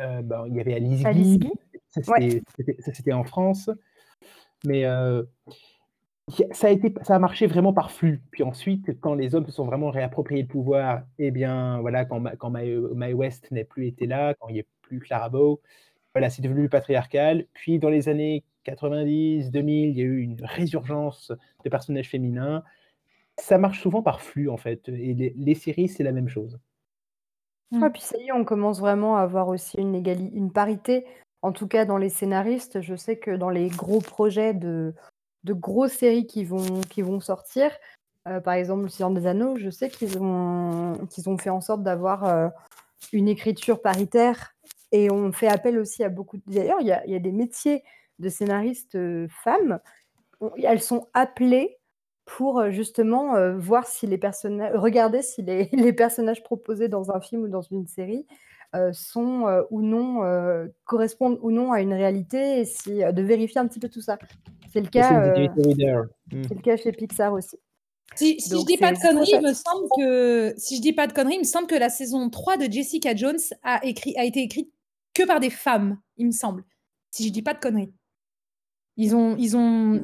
[0.00, 1.52] heu, ben, il y avait Alice Alice Guy,
[1.88, 2.42] Guy
[2.80, 3.70] ça c'était en France,
[4.64, 5.22] mais a
[6.52, 8.22] ça a été ça a marché vraiment par flux.
[8.32, 12.22] Puis ensuite, quand les hommes se sont vraiment réappropriés le pouvoir, et bien, voilà, quand
[12.38, 15.60] quand Mae West n'est plus été là, quand il n'y a plus Clara Bow,
[16.14, 17.46] voilà, c'est devenu patriarcal.
[17.52, 21.32] Puis dans les années 90, 2000, il y a eu une résurgence
[21.64, 22.64] de personnages féminins.
[23.38, 26.58] Ça marche souvent par flux, en fait, et les les séries, c'est la même chose.
[27.72, 27.92] Ouais, Mm.
[27.92, 31.04] puis ça y est, on commence vraiment à avoir aussi une, égali- une parité,
[31.42, 32.80] en tout cas dans les scénaristes.
[32.80, 34.94] Je sais que dans les gros projets de,
[35.44, 37.70] de grosses séries qui vont, qui vont sortir,
[38.28, 41.60] euh, par exemple Le Seigneur des Anneaux, je sais qu'ils ont, qu'ils ont fait en
[41.60, 42.48] sorte d'avoir euh,
[43.12, 44.54] une écriture paritaire
[44.92, 46.38] et on fait appel aussi à beaucoup.
[46.46, 47.82] D'ailleurs, il y a, il y a des métiers
[48.18, 49.80] de scénaristes euh, femmes,
[50.40, 51.78] on- elles sont appelées
[52.26, 57.10] pour euh, justement euh, voir si les personnages, regarder si les, les personnages proposés dans
[57.10, 58.26] un film ou dans une série
[58.74, 63.12] euh, sont euh, ou non, euh, correspondent ou non à une réalité et si, euh,
[63.12, 64.18] de vérifier un petit peu tout ça.
[64.72, 67.56] C'est le cas, c'est le cas chez Pixar aussi.
[68.14, 71.06] Si, si je dis pas de conneries, il me semble que si je dis pas
[71.06, 74.24] de conneries, il me semble que la saison 3 de Jessica Jones a écrit a
[74.24, 74.70] été écrite
[75.14, 76.64] que par des femmes, il me semble.
[77.10, 77.92] Si je dis pas de conneries.
[78.98, 80.00] Ils ont ils ont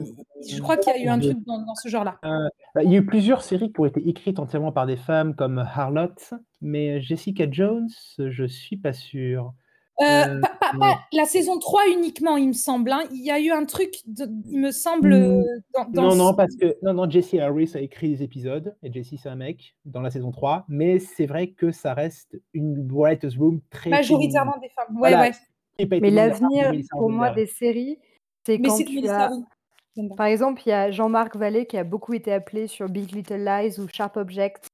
[0.49, 2.19] je crois qu'il y a eu un truc dans, dans ce genre-là.
[2.25, 4.97] Euh, bah, il y a eu plusieurs séries qui ont été écrites entièrement par des
[4.97, 7.89] femmes, comme Harlotte, mais Jessica Jones,
[8.19, 9.55] je suis pas sûr.
[10.01, 12.91] Euh, Euh, pas, pas- mais- pas la saison 3 uniquement, il me semble.
[12.91, 13.03] hein.
[13.13, 15.43] Il y a eu un truc, de- il me semble, Mm, euh,
[15.75, 18.75] dans, dans Non, ce- non, parce que non, non, Jesse Harris a écrit des épisodes,
[18.83, 22.37] et Jesse c'est un mec, dans la saison 3, mais c'est vrai que ça reste
[22.55, 24.69] une writer's room très majoritairement féminine.
[24.69, 24.97] des femmes.
[25.01, 26.01] Ouais, Voilà, ouais.
[26.01, 27.99] Mais l'avenir, pour moi, des séries,
[28.45, 29.25] c'est Mais quand c'est tu Melissa as...
[29.25, 29.47] Armstrong.
[29.95, 30.15] J'aime pas.
[30.17, 33.45] Par exemple, il y a Jean-Marc Vallée qui a beaucoup été appelé sur Big Little
[33.45, 34.69] Lies ou Sharp Object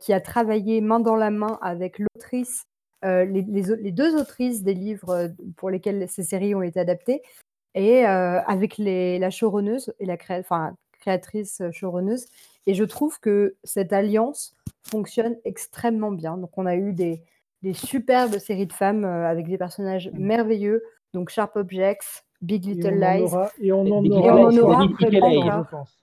[0.00, 2.66] qui a travaillé main dans la main avec l'autrice,
[3.02, 7.22] les, les, deux autrices des livres pour lesquels ces séries ont été adaptées,
[7.74, 12.26] et avec les, la showrunneuse et la créatrice showrunneuse.
[12.66, 14.54] Et je trouve que cette alliance
[14.88, 16.36] fonctionne extrêmement bien.
[16.36, 17.22] Donc, on a eu des,
[17.62, 20.18] des superbes séries de femmes avec des personnages mmh.
[20.18, 20.84] merveilleux.
[21.12, 23.30] Donc, Sharp Objects, Big Little Lies.
[23.60, 26.02] et on en aura, on aura je pense.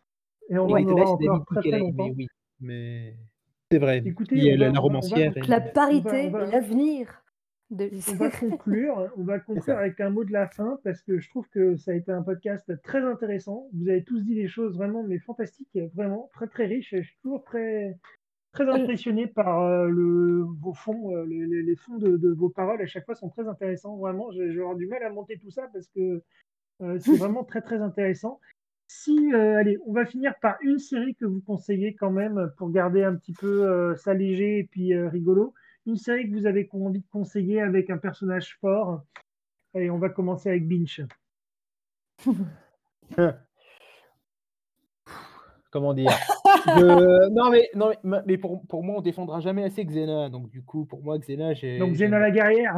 [0.50, 2.06] Et on en aura encore très, très longtemps.
[2.06, 2.28] Mais oui,
[2.60, 3.16] mais
[3.72, 4.02] c'est vrai.
[4.06, 5.34] Écoutez, il y a la, romancière.
[5.48, 7.24] La parité et l'avenir.
[7.72, 7.90] De...
[8.12, 11.28] On va conclure, on va conclure avec un mot de la fin parce que je
[11.30, 13.68] trouve que ça a été un podcast très intéressant.
[13.74, 16.94] Vous avez tous dit des choses vraiment mais fantastiques, vraiment très très riches.
[16.96, 17.98] Je suis toujours très
[18.54, 22.82] très impressionné par euh, le, vos fonds, euh, les, les, fonds de, de, vos paroles
[22.82, 23.98] à chaque fois sont très intéressants.
[23.98, 26.22] Vraiment, j'ai du mal à monter tout ça parce que
[26.82, 28.40] euh, c'est vraiment très très intéressant.
[28.88, 33.04] Si, allez, on va finir par une série que vous conseillez quand même pour garder
[33.04, 35.56] un petit peu ça léger et puis rigolo.
[35.88, 39.04] Une série que vous avez envie de conseiller avec un personnage fort.
[39.74, 41.02] Allez, on va commencer avec Binch.
[45.74, 46.12] Comment dire?
[47.32, 50.30] Non, mais, non, mais pour, pour, moi, on défendra jamais assez Xena.
[50.30, 51.80] Donc, du coup, pour moi, Xena, j'ai.
[51.80, 52.78] Donc, Xena la guerrière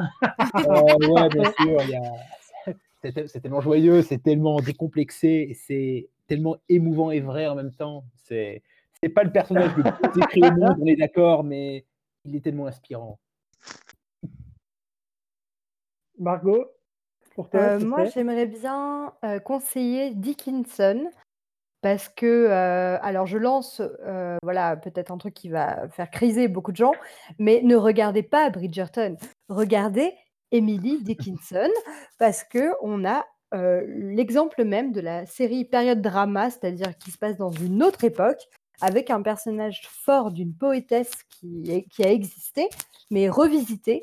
[0.55, 2.73] euh, Ouais, bien sûr.
[3.03, 8.03] C'est tellement joyeux, c'est tellement décomplexé, c'est tellement émouvant et vrai en même temps.
[8.15, 8.63] C'est
[9.13, 11.85] pas le personnage le plus écrit au monde, on est d'accord, mais
[12.23, 13.19] il est tellement inspirant.
[16.17, 16.65] Margot
[17.35, 21.11] pour toi, euh, Moi, j'aimerais bien euh, conseiller Dickinson
[21.85, 22.47] parce que,
[23.03, 23.79] alors je lance,
[24.41, 26.93] voilà, peut-être un truc qui va faire criser beaucoup de gens,
[27.37, 29.17] mais ne regardez pas Bridgerton.
[29.49, 30.11] Regardez
[30.51, 31.69] Emily Dickinson
[32.17, 37.51] parce qu'on a l'exemple même de la série période drama, c'est-à-dire qui se passe dans
[37.51, 38.41] une autre époque,
[38.81, 42.67] avec un personnage fort d'une poétesse qui, qui a existé,
[43.11, 44.01] mais revisité,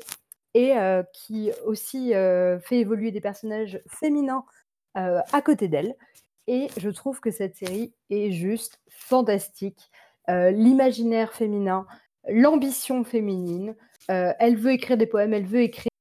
[0.53, 0.73] et
[1.11, 4.45] qui aussi fait évoluer des personnages féminins
[4.95, 5.95] à côté d'elle.
[6.47, 9.89] Et je trouve que cette série est juste fantastique.
[10.29, 11.85] Euh, l'imaginaire féminin,
[12.27, 13.75] l'ambition féminine.
[14.11, 15.91] Euh, elle veut écrire des poèmes, elle veut écrire,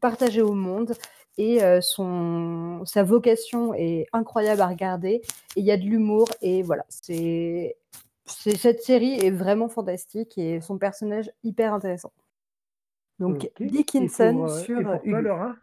[0.00, 0.94] partager au monde.
[1.38, 5.20] Et euh, son, sa vocation est incroyable à regarder.
[5.56, 6.28] Et il y a de l'humour.
[6.40, 7.76] Et voilà, c'est,
[8.24, 12.12] cette série est vraiment fantastique et son personnage hyper intéressant.
[13.18, 15.00] Donc, Dickinson sur.
[15.04, 15.56] Et Laura?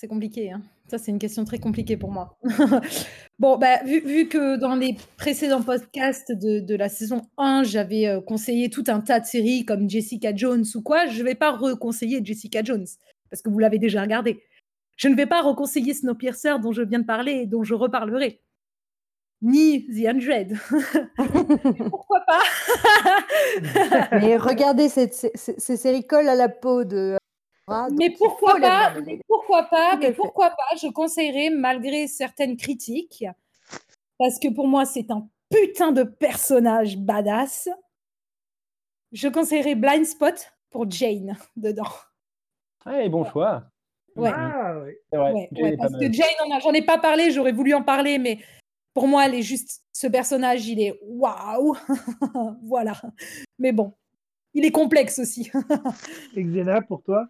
[0.00, 0.50] C'est compliqué.
[0.50, 0.62] Hein.
[0.88, 2.38] Ça, c'est une question très compliquée pour moi.
[3.38, 8.70] bon, bah, vu, que dans les précédents podcasts de, la saison 1, j'avais euh, conseillé
[8.70, 12.22] tout un tas de séries comme Jessica Jones ou quoi, je ne vais pas reconseiller
[12.24, 12.86] Jessica Jones
[13.28, 14.42] parce que vous l'avez déjà regardé.
[14.96, 18.40] Je ne vais pas reconseiller Snowpiercer dont je viens de parler et dont je reparlerai.
[19.42, 20.56] Ni The Hundred.
[21.90, 22.40] Pourquoi pas?
[24.12, 27.18] Mais regardez, cette, ces séries collent à la peau de
[27.92, 28.94] mais pourquoi pas,
[29.26, 33.24] pourquoi pas, mais pourquoi pas, je conseillerais malgré certaines critiques,
[34.18, 37.68] parce que pour moi c'est un putain de personnage badass,
[39.12, 41.90] je conseillerais Blind Spot pour Jane dedans.
[42.86, 43.64] Ouais, bon choix.
[44.16, 44.30] Ouais.
[44.34, 44.74] Ah,
[45.12, 48.40] parce que Jane, j'en ai pas parlé, j'aurais voulu en parler, mais
[48.94, 51.76] pour moi, elle est juste, ce personnage, il est waouh,
[52.62, 53.00] voilà.
[53.58, 53.94] Mais bon,
[54.54, 55.50] il est complexe aussi.
[56.36, 57.28] Et Xena, pour toi?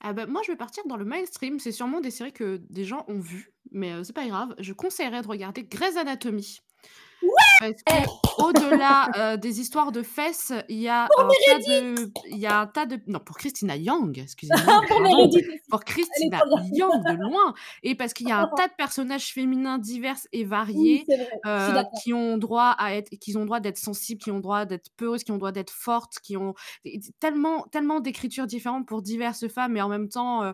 [0.00, 1.58] Ah bah, moi, je vais partir dans le mainstream.
[1.58, 4.54] C'est sûrement des séries que des gens ont vues, mais c'est pas grave.
[4.58, 6.60] Je conseillerais de regarder Grey's Anatomy.
[7.60, 12.60] Parce qu'au-delà des histoires de fesses, il y a un tas de, il y a
[12.60, 14.82] un tas de, non pour Christina Young, excusez-moi,
[15.68, 16.40] pour Christina
[16.72, 20.44] Young de loin, et parce qu'il y a un tas de personnages féminins divers et
[20.44, 21.04] variés
[22.02, 25.24] qui ont droit à être, qui ont droit d'être sensibles, qui ont droit d'être peureuses,
[25.24, 26.54] qui ont droit d'être fortes, qui ont
[27.18, 30.52] tellement, tellement d'écritures différentes pour diverses femmes, et en même temps,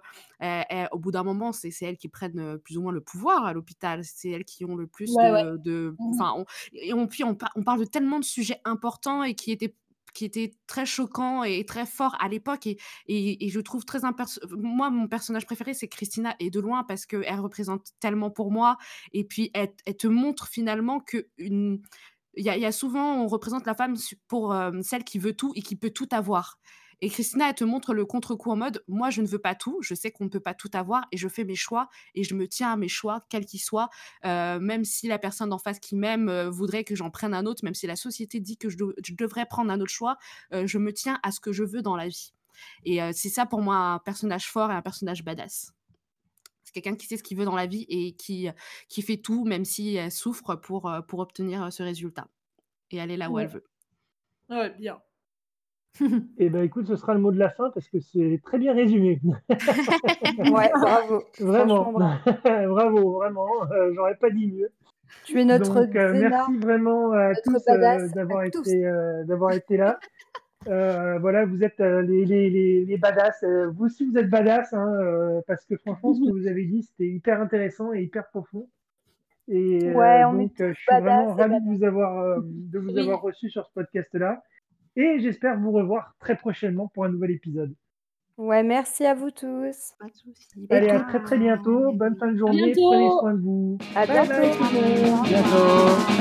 [0.92, 4.02] au bout d'un moment, c'est elles qui prennent plus ou moins le pouvoir à l'hôpital,
[4.04, 7.84] c'est elles qui ont le plus de, mmh enfin, et on, puis on, parle de
[7.84, 9.74] tellement de sujets importants et qui étaient
[10.14, 12.78] qui était très choquant et très fort à l'époque et,
[13.08, 14.00] et, je trouve très
[14.52, 18.78] moi mon personnage préféré c'est Christina et de loin parce qu'elle représente tellement pour moi
[19.12, 21.82] et puis elle, te montre finalement que une
[22.36, 23.96] il y, a souvent on représente la femme
[24.28, 26.58] pour euh, celle qui veut tout et qui peut tout avoir
[27.00, 29.78] et Christina, elle te montre le contre-coup en mode moi, je ne veux pas tout,
[29.82, 32.34] je sais qu'on ne peut pas tout avoir et je fais mes choix et je
[32.34, 33.88] me tiens à mes choix, quels qu'ils soient,
[34.24, 37.46] euh, même si la personne en face qui m'aime euh, voudrait que j'en prenne un
[37.46, 38.76] autre, même si la société dit que je,
[39.14, 40.16] devrais prendre un autre choix,
[40.52, 42.32] euh, je me tiens à ce que je veux dans la vie.
[42.84, 45.72] Et c'est ça pour moi un personnage fort et un personnage badass.
[46.62, 48.48] C'est quelqu'un qui sait ce qu'il veut dans la vie et qui,
[48.88, 52.28] qui fait tout, même si elle souffre, pour, pour obtenir ce résultat.
[52.92, 53.64] et aller là où elle veut.
[54.48, 55.02] Ouais, bien.
[56.38, 58.74] Eh ben écoute, ce sera le mot de la fin parce que c'est très bien
[58.74, 59.20] résumé.
[59.48, 61.22] ouais, bravo.
[61.40, 61.92] Vraiment,
[62.44, 63.12] bravo.
[63.12, 63.48] vraiment.
[63.70, 64.70] Euh, j'aurais pas dit mieux.
[65.24, 68.82] Tu es notre Donc, euh, merci vraiment à tous euh, d'avoir été,
[69.26, 70.00] d'avoir été là.
[70.66, 73.44] voilà, vous êtes les, les, les, les, badass.
[73.74, 77.08] vous aussi, vous êtes badass, hein, parce que franchement, ce que vous avez dit, c'était
[77.08, 78.68] hyper intéressant et hyper profond.
[79.46, 83.72] Et donc, je suis vraiment ravi de vous avoir, de vous avoir reçu sur ce
[83.74, 84.42] podcast-là.
[84.96, 87.74] Et j'espère vous revoir très prochainement pour un nouvel épisode.
[88.36, 89.94] Ouais, merci à vous tous.
[89.98, 90.66] Pas de soucis.
[90.70, 91.92] Allez, à très très bientôt.
[91.92, 92.72] Bonne fin de journée.
[92.76, 93.78] Prenez soin de vous.
[93.94, 94.32] À bientôt.
[95.24, 96.14] Bientôt.